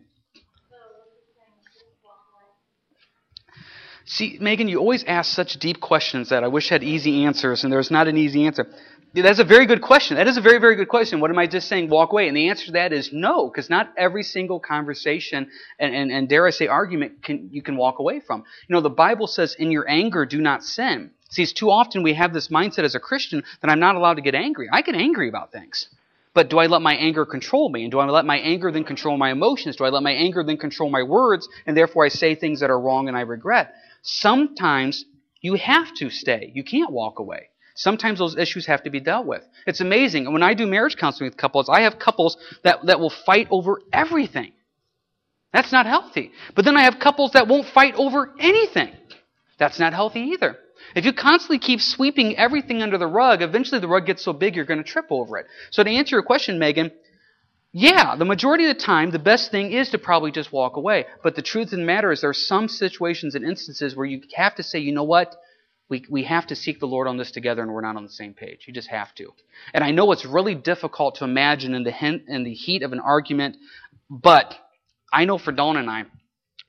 See, 4.06 4.38
Megan, 4.40 4.70
you 4.70 4.80
always 4.80 5.04
ask 5.04 5.34
such 5.34 5.54
deep 5.60 5.82
questions 5.82 6.30
that 6.30 6.46
I 6.46 6.48
wish 6.48 6.70
had 6.70 6.82
easy 6.82 7.26
answers, 7.26 7.66
and 7.66 7.72
there's 7.72 7.92
not 7.92 8.08
an 8.08 8.16
easy 8.18 8.46
answer. 8.46 8.68
That's 9.13 9.39
a 9.39 9.43
very 9.43 9.65
good 9.65 9.82
question. 9.82 10.15
That 10.15 10.28
is 10.28 10.38
a 10.38 10.41
very, 10.41 10.58
very 10.60 10.78
good 10.78 10.88
question. 10.88 11.19
What 11.19 11.32
am 11.32 11.38
I 11.38 11.45
just 11.45 11.67
saying? 11.67 11.89
Walk 11.89 12.13
away. 12.13 12.30
And 12.30 12.38
the 12.38 12.47
answer 12.47 12.67
to 12.67 12.71
that 12.74 12.93
is 12.93 13.12
no, 13.12 13.50
because 13.50 13.69
not 13.69 13.91
every 13.97 14.24
single 14.24 14.60
conversation 14.60 15.50
and, 15.80 15.93
and, 15.93 16.12
and 16.12 16.30
dare 16.30 16.47
I 16.47 16.52
say 16.52 16.67
argument 16.67 17.21
can, 17.21 17.50
you 17.52 17.62
can 17.62 17.76
walk 17.76 18.00
away 18.00 18.21
from. 18.21 18.45
You 18.67 18.74
know, 18.74 18.82
the 18.82 18.89
Bible 18.89 19.28
says, 19.28 19.56
in 19.56 19.69
your 19.69 19.89
anger, 19.89 20.26
do 20.26 20.39
not 20.39 20.63
sin. 20.63 21.12
See, 21.30 21.43
it's 21.43 21.52
too 21.52 21.69
often 21.69 22.04
we 22.04 22.13
have 22.13 22.34
this 22.34 22.47
mindset 22.47 22.86
as 22.86 22.95
a 22.95 23.02
Christian 23.02 23.43
that 23.62 23.69
I'm 23.69 23.82
not 23.82 23.95
allowed 23.95 24.13
to 24.13 24.21
get 24.21 24.34
angry. 24.34 24.69
I 24.71 24.82
get 24.82 24.95
angry 24.95 25.28
about 25.28 25.52
things. 25.52 25.89
But 26.34 26.50
do 26.50 26.60
I 26.60 26.67
let 26.67 26.82
my 26.82 26.95
anger 26.95 27.26
control 27.26 27.67
me? 27.67 27.84
And 27.84 27.91
do 27.91 28.00
I 28.00 28.06
let 28.06 28.26
my 28.26 28.38
anger 28.38 28.71
then 28.71 28.86
control 28.86 29.17
my 29.17 29.32
emotions? 29.32 29.76
Do 29.76 29.84
I 29.84 29.89
let 29.89 30.04
my 30.04 30.13
anger 30.13 30.41
then 30.41 30.58
control 30.58 30.89
my 30.89 31.04
words? 31.04 31.50
And 31.65 31.76
therefore 31.76 32.06
I 32.06 32.10
say 32.10 32.36
things 32.36 32.62
that 32.62 32.69
are 32.69 32.80
wrong 32.80 33.10
and 33.10 33.17
I 33.17 33.21
regret. 33.21 33.76
Sometimes 34.04 35.04
you 35.41 35.56
have 35.56 35.93
to 35.95 36.10
stay. 36.10 36.50
You 36.56 36.63
can't 36.63 36.91
walk 36.91 37.19
away. 37.19 37.50
Sometimes 37.76 38.20
those 38.20 38.38
issues 38.38 38.66
have 38.66 38.84
to 38.84 38.90
be 38.90 39.00
dealt 39.00 39.26
with. 39.26 39.44
It's 39.66 39.82
amazing. 39.82 40.32
When 40.32 40.44
I 40.44 40.54
do 40.54 40.68
marriage 40.68 40.98
counseling 40.98 41.30
with 41.30 41.38
couples, 41.38 41.70
I 41.70 41.82
have 41.82 42.00
couples 42.00 42.38
that, 42.64 42.86
that 42.86 43.00
will 43.00 43.10
fight 43.10 43.48
over 43.50 43.82
everything. 43.94 44.52
That's 45.54 45.72
not 45.72 45.86
healthy. 45.86 46.32
But 46.56 46.66
then 46.66 46.78
I 46.78 46.84
have 46.84 47.00
couples 47.00 47.32
that 47.32 47.48
won't 47.48 47.68
fight 47.68 47.96
over 47.96 48.34
anything. 48.40 48.94
That's 49.58 49.80
not 49.80 49.94
healthy 49.94 50.22
either. 50.34 50.58
If 50.96 51.06
you 51.06 51.14
constantly 51.14 51.60
keep 51.60 51.82
sweeping 51.82 52.38
everything 52.38 52.82
under 52.82 52.98
the 52.98 53.08
rug, 53.08 53.42
eventually 53.42 53.80
the 53.80 53.88
rug 53.88 54.06
gets 54.06 54.24
so 54.24 54.34
big 54.34 54.56
you're 54.56 54.66
going 54.66 54.84
to 54.84 54.90
trip 54.90 55.06
over 55.10 55.38
it. 55.38 55.46
So 55.70 55.84
to 55.84 55.90
answer 55.90 56.16
your 56.16 56.24
question, 56.24 56.60
Megan, 56.60 56.92
yeah, 57.74 58.16
the 58.18 58.26
majority 58.26 58.66
of 58.66 58.76
the 58.76 58.84
time, 58.84 59.12
the 59.12 59.20
best 59.20 59.52
thing 59.52 59.72
is 59.72 59.90
to 59.92 59.98
probably 59.98 60.32
just 60.32 60.52
walk 60.52 60.76
away. 60.76 61.06
But 61.24 61.36
the 61.36 61.42
truth 61.42 61.72
of 61.72 61.80
the 61.80 61.86
matter 61.86 62.12
is, 62.12 62.22
there 62.22 62.30
are 62.30 62.34
some 62.34 62.68
situations 62.68 63.36
and 63.36 63.46
instances 63.46 63.96
where 63.96 64.06
you 64.06 64.22
have 64.36 64.56
to 64.56 64.64
say, 64.64 64.80
you 64.80 64.92
know 64.92 65.04
what? 65.04 65.36
We, 65.91 66.06
we 66.10 66.23
have 66.23 66.47
to 66.47 66.56
seek 66.56 66.80
the 66.80 66.88
Lord 66.88 67.10
on 67.10 67.17
this 67.17 67.32
together, 67.32 67.62
and 67.62 67.73
we're 67.73 67.82
not 67.82 67.97
on 67.97 68.04
the 68.04 68.10
same 68.10 68.34
page. 68.34 68.63
You 68.65 68.73
just 68.73 68.88
have 68.88 69.13
to. 69.15 69.34
And 69.73 69.84
I 69.84 69.91
know 69.91 70.13
it's 70.13 70.25
really 70.25 70.56
difficult 70.56 71.15
to 71.15 71.25
imagine 71.25 71.75
in 71.75 71.84
the, 71.84 72.23
in 72.30 72.45
the 72.45 72.54
heat 72.54 72.82
of 72.82 72.93
an 72.93 73.01
argument, 73.01 73.58
but 74.10 74.56
I 75.12 75.25
know 75.25 75.38
for 75.38 75.51
Dawn 75.51 75.75
and 75.75 75.89
I, 75.89 76.06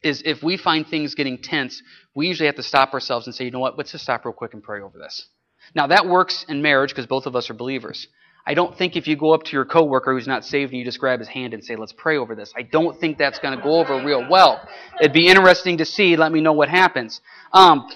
is 0.03 0.23
if 0.27 0.43
we 0.43 0.57
find 0.57 0.85
things 0.85 1.15
getting 1.15 1.39
tense, 1.39 1.81
we 2.17 2.27
usually 2.27 2.47
have 2.47 2.57
to 2.57 2.65
stop 2.65 2.93
ourselves 2.93 3.29
and 3.29 3.35
say, 3.35 3.45
you 3.45 3.53
know 3.53 3.61
what, 3.61 3.79
let's 3.79 3.93
just 3.93 4.03
stop 4.03 4.25
real 4.25 4.35
quick 4.35 4.55
and 4.55 4.63
pray 4.63 4.81
over 4.81 4.99
this. 4.99 5.29
Now, 5.73 5.87
that 5.87 6.09
works 6.09 6.45
in 6.49 6.61
marriage 6.61 6.91
because 6.91 7.07
both 7.07 7.27
of 7.27 7.37
us 7.37 7.49
are 7.49 7.55
believers. 7.55 8.09
I 8.45 8.55
don't 8.55 8.77
think 8.77 8.97
if 8.97 9.07
you 9.07 9.15
go 9.15 9.33
up 9.35 9.45
to 9.45 9.53
your 9.53 9.65
coworker 9.65 10.13
who's 10.13 10.27
not 10.27 10.45
saved 10.45 10.73
and 10.73 10.81
you 10.81 10.85
just 10.85 10.99
grab 10.99 11.21
his 11.21 11.29
hand 11.29 11.55
and 11.55 11.65
say, 11.65 11.77
let's 11.77 11.93
pray 11.93 12.19
over 12.19 12.35
this, 12.35 12.53
I 12.57 12.63
don't 12.63 12.99
think 12.99 13.19
that's 13.19 13.39
going 13.39 13.57
to 13.57 13.63
go 13.63 13.79
over 13.79 14.05
real 14.05 14.29
well. 14.29 14.61
It'd 15.01 15.13
be 15.13 15.29
interesting 15.29 15.79
to 15.79 15.85
see. 15.85 16.17
Let 16.17 16.33
me 16.33 16.41
know 16.41 16.55
what 16.55 16.69
happens. 16.69 17.21
Um, 17.53 17.89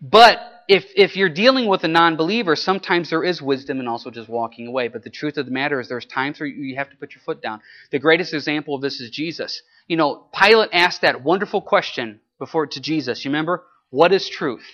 but 0.00 0.38
if, 0.68 0.86
if 0.96 1.16
you're 1.16 1.28
dealing 1.28 1.66
with 1.68 1.84
a 1.84 1.88
non-believer, 1.88 2.56
sometimes 2.56 3.10
there 3.10 3.24
is 3.24 3.42
wisdom 3.42 3.80
in 3.80 3.88
also 3.88 4.10
just 4.10 4.28
walking 4.28 4.66
away. 4.66 4.88
But 4.88 5.04
the 5.04 5.10
truth 5.10 5.36
of 5.36 5.46
the 5.46 5.52
matter 5.52 5.80
is 5.80 5.88
there's 5.88 6.06
times 6.06 6.40
where 6.40 6.46
you 6.46 6.76
have 6.76 6.90
to 6.90 6.96
put 6.96 7.14
your 7.14 7.22
foot 7.22 7.42
down. 7.42 7.60
The 7.90 7.98
greatest 7.98 8.32
example 8.32 8.74
of 8.74 8.80
this 8.80 9.00
is 9.00 9.10
Jesus. 9.10 9.62
You 9.86 9.96
know, 9.96 10.26
Pilate 10.34 10.70
asked 10.72 11.02
that 11.02 11.22
wonderful 11.22 11.60
question 11.60 12.20
before 12.38 12.66
to 12.66 12.80
Jesus. 12.80 13.24
You 13.24 13.30
remember? 13.30 13.64
What 13.90 14.12
is 14.12 14.28
truth? 14.28 14.64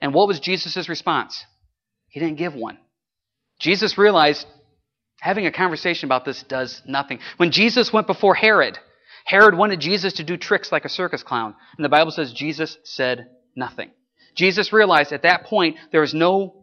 And 0.00 0.14
what 0.14 0.28
was 0.28 0.40
Jesus' 0.40 0.88
response? 0.88 1.44
He 2.08 2.20
didn't 2.20 2.38
give 2.38 2.54
one. 2.54 2.78
Jesus 3.58 3.98
realized 3.98 4.46
having 5.20 5.46
a 5.46 5.52
conversation 5.52 6.06
about 6.06 6.24
this 6.24 6.42
does 6.42 6.82
nothing. 6.86 7.18
When 7.36 7.50
Jesus 7.50 7.92
went 7.92 8.06
before 8.06 8.34
Herod, 8.34 8.78
Herod 9.24 9.56
wanted 9.56 9.80
Jesus 9.80 10.14
to 10.14 10.24
do 10.24 10.36
tricks 10.36 10.70
like 10.70 10.84
a 10.84 10.90
circus 10.90 11.22
clown. 11.22 11.54
And 11.76 11.84
the 11.84 11.88
Bible 11.88 12.12
says 12.12 12.32
Jesus 12.32 12.78
said 12.84 13.28
nothing. 13.56 13.90
Jesus 14.36 14.72
realized 14.72 15.12
at 15.12 15.22
that 15.22 15.44
point 15.44 15.76
there 15.90 16.02
was 16.02 16.14
no 16.14 16.54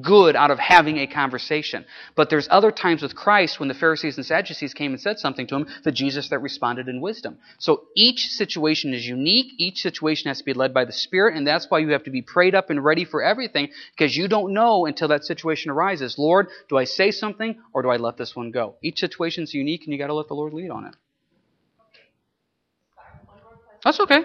good 0.00 0.34
out 0.34 0.50
of 0.50 0.58
having 0.58 0.98
a 0.98 1.06
conversation. 1.06 1.84
But 2.14 2.30
there's 2.30 2.48
other 2.50 2.72
times 2.72 3.02
with 3.02 3.14
Christ 3.14 3.60
when 3.60 3.68
the 3.68 3.74
Pharisees 3.74 4.16
and 4.16 4.26
Sadducees 4.26 4.74
came 4.74 4.92
and 4.92 5.00
said 5.00 5.18
something 5.18 5.46
to 5.48 5.56
him, 5.56 5.66
the 5.84 5.92
Jesus 5.92 6.28
that 6.30 6.40
responded 6.40 6.88
in 6.88 7.00
wisdom. 7.00 7.38
So 7.58 7.84
each 7.94 8.28
situation 8.28 8.92
is 8.92 9.06
unique. 9.06 9.52
Each 9.58 9.80
situation 9.80 10.28
has 10.28 10.38
to 10.38 10.44
be 10.44 10.52
led 10.52 10.74
by 10.74 10.84
the 10.84 10.92
Spirit, 10.92 11.36
and 11.36 11.46
that's 11.46 11.66
why 11.68 11.78
you 11.78 11.90
have 11.90 12.04
to 12.04 12.10
be 12.10 12.22
prayed 12.22 12.54
up 12.54 12.70
and 12.70 12.84
ready 12.84 13.04
for 13.04 13.22
everything, 13.22 13.68
because 13.96 14.16
you 14.16 14.26
don't 14.26 14.52
know 14.52 14.86
until 14.86 15.08
that 15.08 15.24
situation 15.24 15.70
arises. 15.70 16.18
Lord, 16.18 16.48
do 16.68 16.76
I 16.76 16.84
say 16.84 17.10
something 17.10 17.60
or 17.72 17.82
do 17.82 17.90
I 17.90 17.96
let 17.96 18.16
this 18.16 18.34
one 18.34 18.50
go? 18.50 18.76
Each 18.82 18.98
situation 18.98 19.44
is 19.44 19.54
unique, 19.54 19.84
and 19.84 19.92
you 19.92 19.98
got 19.98 20.08
to 20.08 20.14
let 20.14 20.28
the 20.28 20.34
Lord 20.34 20.54
lead 20.54 20.70
on 20.70 20.86
it. 20.86 20.96
That's 23.84 24.00
okay. 24.00 24.24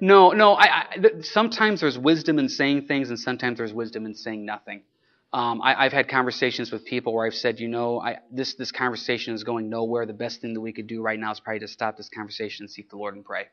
No, 0.00 0.30
no. 0.30 0.54
I, 0.54 0.64
I, 0.66 0.96
sometimes 1.22 1.80
there's 1.80 1.98
wisdom 1.98 2.38
in 2.38 2.48
saying 2.48 2.86
things, 2.86 3.10
and 3.10 3.18
sometimes 3.18 3.58
there's 3.58 3.72
wisdom 3.72 4.06
in 4.06 4.14
saying 4.14 4.44
nothing. 4.44 4.82
Um, 5.32 5.60
I, 5.62 5.84
have 5.84 5.92
had 5.92 6.08
conversations 6.08 6.72
with 6.72 6.86
people 6.86 7.14
where 7.14 7.26
I've 7.26 7.34
said, 7.34 7.60
you 7.60 7.68
know, 7.68 8.00
I, 8.00 8.18
this 8.32 8.54
this 8.54 8.72
conversation 8.72 9.34
is 9.34 9.44
going 9.44 9.68
nowhere. 9.68 10.06
The 10.06 10.14
best 10.14 10.40
thing 10.40 10.54
that 10.54 10.60
we 10.60 10.72
could 10.72 10.86
do 10.86 11.02
right 11.02 11.18
now 11.18 11.32
is 11.32 11.40
probably 11.40 11.60
to 11.60 11.68
stop 11.68 11.98
this 11.98 12.08
conversation 12.08 12.64
and 12.64 12.70
seek 12.70 12.88
the 12.90 12.96
Lord 12.96 13.14
and 13.14 13.24
pray. 13.24 13.46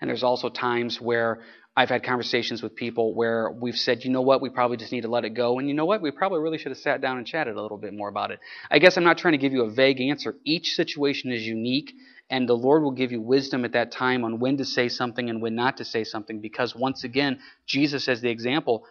And 0.00 0.08
there's 0.10 0.22
also 0.22 0.48
times 0.48 1.00
where 1.00 1.40
I've 1.76 1.88
had 1.88 2.02
conversations 2.04 2.62
with 2.62 2.74
people 2.74 3.14
where 3.14 3.50
we've 3.50 3.76
said, 3.76 4.04
you 4.04 4.10
know 4.10 4.22
what, 4.22 4.42
we 4.42 4.50
probably 4.50 4.76
just 4.76 4.92
need 4.92 5.02
to 5.02 5.08
let 5.08 5.24
it 5.24 5.30
go. 5.30 5.58
And 5.58 5.68
you 5.68 5.74
know 5.74 5.84
what, 5.84 6.02
we 6.02 6.10
probably 6.10 6.40
really 6.40 6.58
should 6.58 6.72
have 6.72 6.78
sat 6.78 7.00
down 7.00 7.18
and 7.18 7.26
chatted 7.26 7.56
a 7.56 7.62
little 7.62 7.78
bit 7.78 7.94
more 7.94 8.08
about 8.08 8.30
it. 8.32 8.40
I 8.70 8.78
guess 8.78 8.96
I'm 8.96 9.04
not 9.04 9.18
trying 9.18 9.32
to 9.32 9.38
give 9.38 9.52
you 9.52 9.62
a 9.62 9.70
vague 9.70 10.00
answer. 10.00 10.36
Each 10.44 10.74
situation 10.74 11.32
is 11.32 11.42
unique, 11.42 11.92
and 12.30 12.48
the 12.48 12.56
Lord 12.56 12.82
will 12.82 12.92
give 12.92 13.12
you 13.12 13.20
wisdom 13.20 13.64
at 13.64 13.72
that 13.72 13.90
time 13.92 14.24
on 14.24 14.38
when 14.38 14.58
to 14.58 14.64
say 14.64 14.88
something 14.88 15.30
and 15.30 15.40
when 15.40 15.54
not 15.54 15.78
to 15.78 15.84
say 15.84 16.04
something. 16.04 16.40
Because 16.40 16.74
once 16.74 17.04
again, 17.04 17.40
Jesus, 17.66 18.08
as 18.08 18.20
the 18.20 18.28
example, 18.28 18.84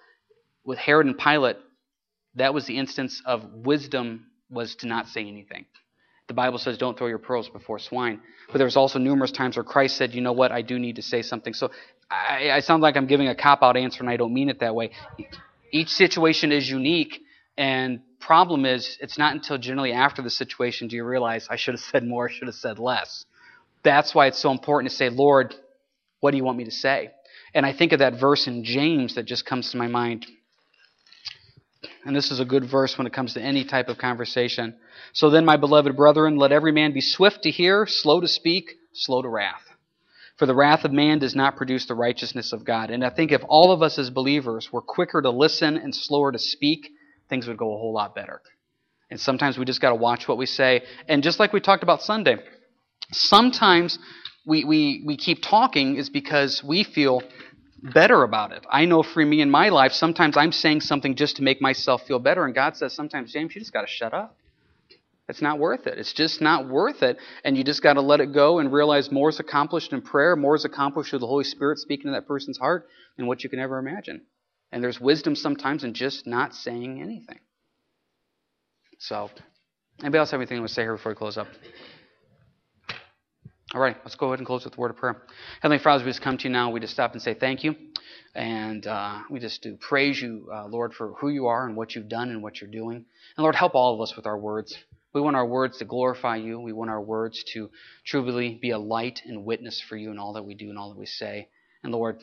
with 0.63 0.80
Herod 0.80 1.08
and 1.08 1.17
Pilate, 1.17 1.58
that 2.36 2.54
was 2.54 2.65
the 2.65 2.78
instance 2.78 3.21
of 3.26 3.43
wisdom 3.54 4.28
was 4.50 4.76
to 4.76 4.88
not 4.88 5.08
say 5.08 5.28
anything. 5.28 5.65
The 6.28 6.34
Bible 6.34 6.58
says, 6.58 6.78
don't 6.78 6.97
throw 6.97 7.08
your 7.08 7.19
pearls 7.19 7.47
before 7.50 7.80
swine. 7.80 8.21
But 8.52 8.58
there's 8.58 8.76
also 8.76 9.00
numerous 9.00 9.32
times 9.32 9.56
where 9.56 9.63
Christ 9.63 9.95
said, 9.97 10.13
you 10.13 10.21
know 10.21 10.34
what, 10.34 10.52
I 10.52 10.62
do 10.62 10.78
need 10.78 10.97
to 10.97 11.02
say 11.02 11.21
something. 11.21 11.54
So 11.54 11.71
I, 12.12 12.52
I 12.52 12.60
sound 12.60 12.82
like 12.82 12.97
I'm 12.97 13.08
giving 13.08 13.28
a 13.28 13.36
cop 13.36 13.63
out 13.63 13.78
answer, 13.78 14.02
and 14.02 14.10
I 14.10 14.17
don't 14.17 14.34
mean 14.34 14.50
it 14.50 14.60
that 14.60 14.76
way. 14.76 14.91
Each 15.71 15.89
situation 15.89 16.52
is 16.52 16.69
unique, 16.69 17.21
and 17.57 18.01
problem 18.19 18.65
is, 18.65 18.97
it's 19.01 19.17
not 19.17 19.33
until 19.33 19.57
generally 19.57 19.93
after 19.93 20.21
the 20.21 20.29
situation 20.29 20.87
do 20.87 20.95
you 20.95 21.03
realize 21.03 21.47
I 21.49 21.55
should 21.55 21.73
have 21.73 21.81
said 21.81 22.05
more, 22.05 22.29
I 22.29 22.31
should 22.31 22.47
have 22.47 22.55
said 22.55 22.79
less. 22.79 23.25
That's 23.83 24.13
why 24.13 24.27
it's 24.27 24.39
so 24.39 24.51
important 24.51 24.91
to 24.91 24.97
say, 24.97 25.09
Lord, 25.09 25.55
what 26.19 26.31
do 26.31 26.37
you 26.37 26.43
want 26.43 26.57
me 26.57 26.65
to 26.65 26.71
say? 26.71 27.11
And 27.53 27.65
I 27.65 27.73
think 27.73 27.93
of 27.93 27.99
that 27.99 28.19
verse 28.19 28.47
in 28.47 28.63
James 28.63 29.15
that 29.15 29.25
just 29.25 29.45
comes 29.45 29.71
to 29.71 29.77
my 29.77 29.87
mind. 29.87 30.25
And 32.05 32.15
this 32.15 32.31
is 32.31 32.39
a 32.39 32.45
good 32.45 32.69
verse 32.69 32.97
when 32.97 33.07
it 33.07 33.13
comes 33.13 33.33
to 33.33 33.41
any 33.41 33.65
type 33.65 33.89
of 33.89 33.97
conversation. 33.97 34.75
So 35.13 35.29
then, 35.29 35.45
my 35.45 35.57
beloved 35.57 35.95
brethren, 35.95 36.37
let 36.37 36.51
every 36.51 36.71
man 36.71 36.93
be 36.93 37.01
swift 37.01 37.43
to 37.43 37.51
hear, 37.51 37.85
slow 37.85 38.21
to 38.21 38.27
speak, 38.27 38.71
slow 38.93 39.21
to 39.21 39.29
wrath. 39.29 39.63
For 40.37 40.45
the 40.45 40.55
wrath 40.55 40.85
of 40.85 40.91
man 40.91 41.19
does 41.19 41.35
not 41.35 41.55
produce 41.55 41.85
the 41.85 41.95
righteousness 41.95 42.53
of 42.53 42.63
God. 42.63 42.91
And 42.91 43.03
I 43.03 43.09
think 43.09 43.31
if 43.31 43.41
all 43.47 43.71
of 43.71 43.81
us 43.81 43.97
as 43.97 44.09
believers 44.09 44.71
were 44.71 44.81
quicker 44.81 45.21
to 45.21 45.29
listen 45.29 45.77
and 45.77 45.95
slower 45.95 46.31
to 46.31 46.39
speak, 46.39 46.91
things 47.29 47.47
would 47.47 47.57
go 47.57 47.73
a 47.73 47.77
whole 47.77 47.93
lot 47.93 48.15
better. 48.15 48.41
And 49.09 49.19
sometimes 49.19 49.57
we 49.57 49.65
just 49.65 49.81
got 49.81 49.89
to 49.89 49.95
watch 49.95 50.27
what 50.27 50.37
we 50.37 50.45
say. 50.45 50.83
And 51.07 51.23
just 51.23 51.39
like 51.39 51.53
we 51.53 51.61
talked 51.61 51.83
about 51.83 52.01
Sunday, 52.01 52.37
sometimes 53.11 53.97
we, 54.45 54.63
we, 54.65 55.03
we 55.05 55.17
keep 55.17 55.41
talking 55.41 55.95
is 55.95 56.09
because 56.09 56.63
we 56.63 56.83
feel 56.83 57.21
better 57.81 58.23
about 58.23 58.51
it. 58.51 58.65
I 58.69 58.85
know 58.85 59.03
for 59.03 59.23
me 59.23 59.41
in 59.41 59.49
my 59.49 59.69
life, 59.69 59.91
sometimes 59.91 60.35
I'm 60.35 60.51
saying 60.51 60.81
something 60.81 61.15
just 61.15 61.37
to 61.37 61.43
make 61.43 61.61
myself 61.61 62.03
feel 62.07 62.19
better, 62.19 62.45
and 62.45 62.55
God 62.55 62.75
says 62.75 62.93
sometimes, 62.93 63.31
James, 63.31 63.53
you 63.55 63.61
just 63.61 63.73
got 63.73 63.81
to 63.81 63.87
shut 63.87 64.13
up. 64.13 64.35
It's 65.29 65.41
not 65.41 65.59
worth 65.59 65.87
it. 65.87 65.97
It's 65.97 66.13
just 66.13 66.41
not 66.41 66.69
worth 66.69 67.03
it. 67.03 67.17
And 67.43 67.57
you 67.57 67.63
just 67.63 67.83
got 67.83 67.93
to 67.93 68.01
let 68.01 68.21
it 68.21 68.33
go 68.33 68.59
and 68.59 68.71
realize 68.71 69.11
more 69.11 69.29
is 69.29 69.41
accomplished 69.41 69.91
in 69.91 70.01
prayer, 70.01 70.37
more 70.37 70.55
is 70.55 70.63
accomplished 70.63 71.11
with 71.11 71.21
the 71.21 71.27
Holy 71.27 71.43
Spirit 71.43 71.79
speaking 71.79 72.05
to 72.05 72.11
that 72.11 72.27
person's 72.27 72.57
heart 72.57 72.87
than 73.17 73.27
what 73.27 73.43
you 73.43 73.49
can 73.49 73.59
ever 73.59 73.77
imagine. 73.77 74.21
And 74.71 74.84
there's 74.84 74.99
wisdom 74.99 75.36
sometimes 75.36 75.84
in 75.84 75.93
just 75.93 76.27
not 76.27 76.53
saying 76.53 77.01
anything. 77.01 77.39
So, 78.99 79.30
anybody 79.99 80.19
else 80.19 80.32
have 80.32 80.39
anything 80.39 80.62
to 80.62 80.67
say 80.67 80.82
here 80.82 80.95
before 80.95 81.12
we 81.12 81.15
close 81.15 81.38
up? 81.38 81.47
All 83.73 83.82
right, 83.82 83.97
let's 84.03 84.15
go 84.15 84.27
ahead 84.27 84.39
and 84.39 84.47
close 84.47 84.63
with 84.63 84.75
the 84.75 84.80
word 84.80 84.91
of 84.91 84.97
prayer. 84.97 85.21
Heavenly 85.62 85.84
Father, 85.84 86.03
we 86.03 86.10
just 86.10 86.21
come 86.21 86.38
to 86.38 86.43
you 86.45 86.49
now. 86.49 86.69
We 86.69 86.80
just 86.80 86.93
stop 86.93 87.12
and 87.13 87.21
say 87.21 87.34
thank 87.34 87.63
you. 87.63 87.75
And 88.34 88.88
uh, 88.88 89.19
we 89.30 89.39
just 89.39 89.62
do 89.62 89.75
praise 89.75 90.21
you, 90.21 90.49
uh, 90.53 90.67
Lord, 90.67 90.93
for 90.93 91.13
who 91.19 91.30
you 91.30 91.47
are 91.47 91.67
and 91.67 91.75
what 91.75 91.93
you've 91.93 92.08
done 92.08 92.30
and 92.30 92.41
what 92.41 92.62
you're 92.62 92.69
doing. 92.71 92.95
And 92.95 93.43
Lord, 93.43 93.56
help 93.56 93.75
all 93.75 93.93
of 93.93 94.01
us 94.01 94.15
with 94.15 94.25
our 94.25 94.38
words. 94.38 94.77
We 95.13 95.21
want 95.21 95.36
our 95.36 95.45
words 95.45 95.80
to 95.80 95.86
glorify 95.86 96.38
you. 96.38 96.60
We 96.60 96.71
want 96.71 96.89
our 96.91 97.01
words 97.01 97.43
to 97.53 97.69
truly 98.06 98.58
be 98.62 98.69
a 98.69 98.77
light 98.77 99.21
and 99.25 99.43
witness 99.43 99.82
for 99.82 99.97
you 99.97 100.12
in 100.12 100.19
all 100.19 100.34
that 100.34 100.45
we 100.45 100.56
do 100.56 100.69
and 100.69 100.77
all 100.77 100.89
that 100.89 100.99
we 100.99 101.06
say. 101.06 101.49
And 101.84 101.91
Lord, 101.91 102.19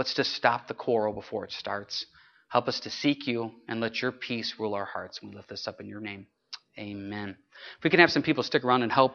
let's 0.00 0.14
just 0.14 0.32
stop 0.32 0.66
the 0.66 0.72
quarrel 0.72 1.12
before 1.12 1.44
it 1.44 1.52
starts. 1.52 2.06
Help 2.48 2.68
us 2.68 2.80
to 2.80 2.88
seek 2.88 3.26
you 3.26 3.50
and 3.68 3.82
let 3.82 4.00
your 4.00 4.10
peace 4.10 4.54
rule 4.58 4.72
our 4.72 4.86
hearts. 4.86 5.20
We 5.22 5.30
lift 5.30 5.50
this 5.50 5.68
up 5.68 5.78
in 5.78 5.88
your 5.88 6.00
name. 6.00 6.26
Amen. 6.78 7.36
If 7.76 7.84
we 7.84 7.90
can 7.90 8.00
have 8.00 8.10
some 8.10 8.22
people 8.22 8.42
stick 8.42 8.64
around 8.64 8.82
and 8.82 8.90
help. 8.90 9.08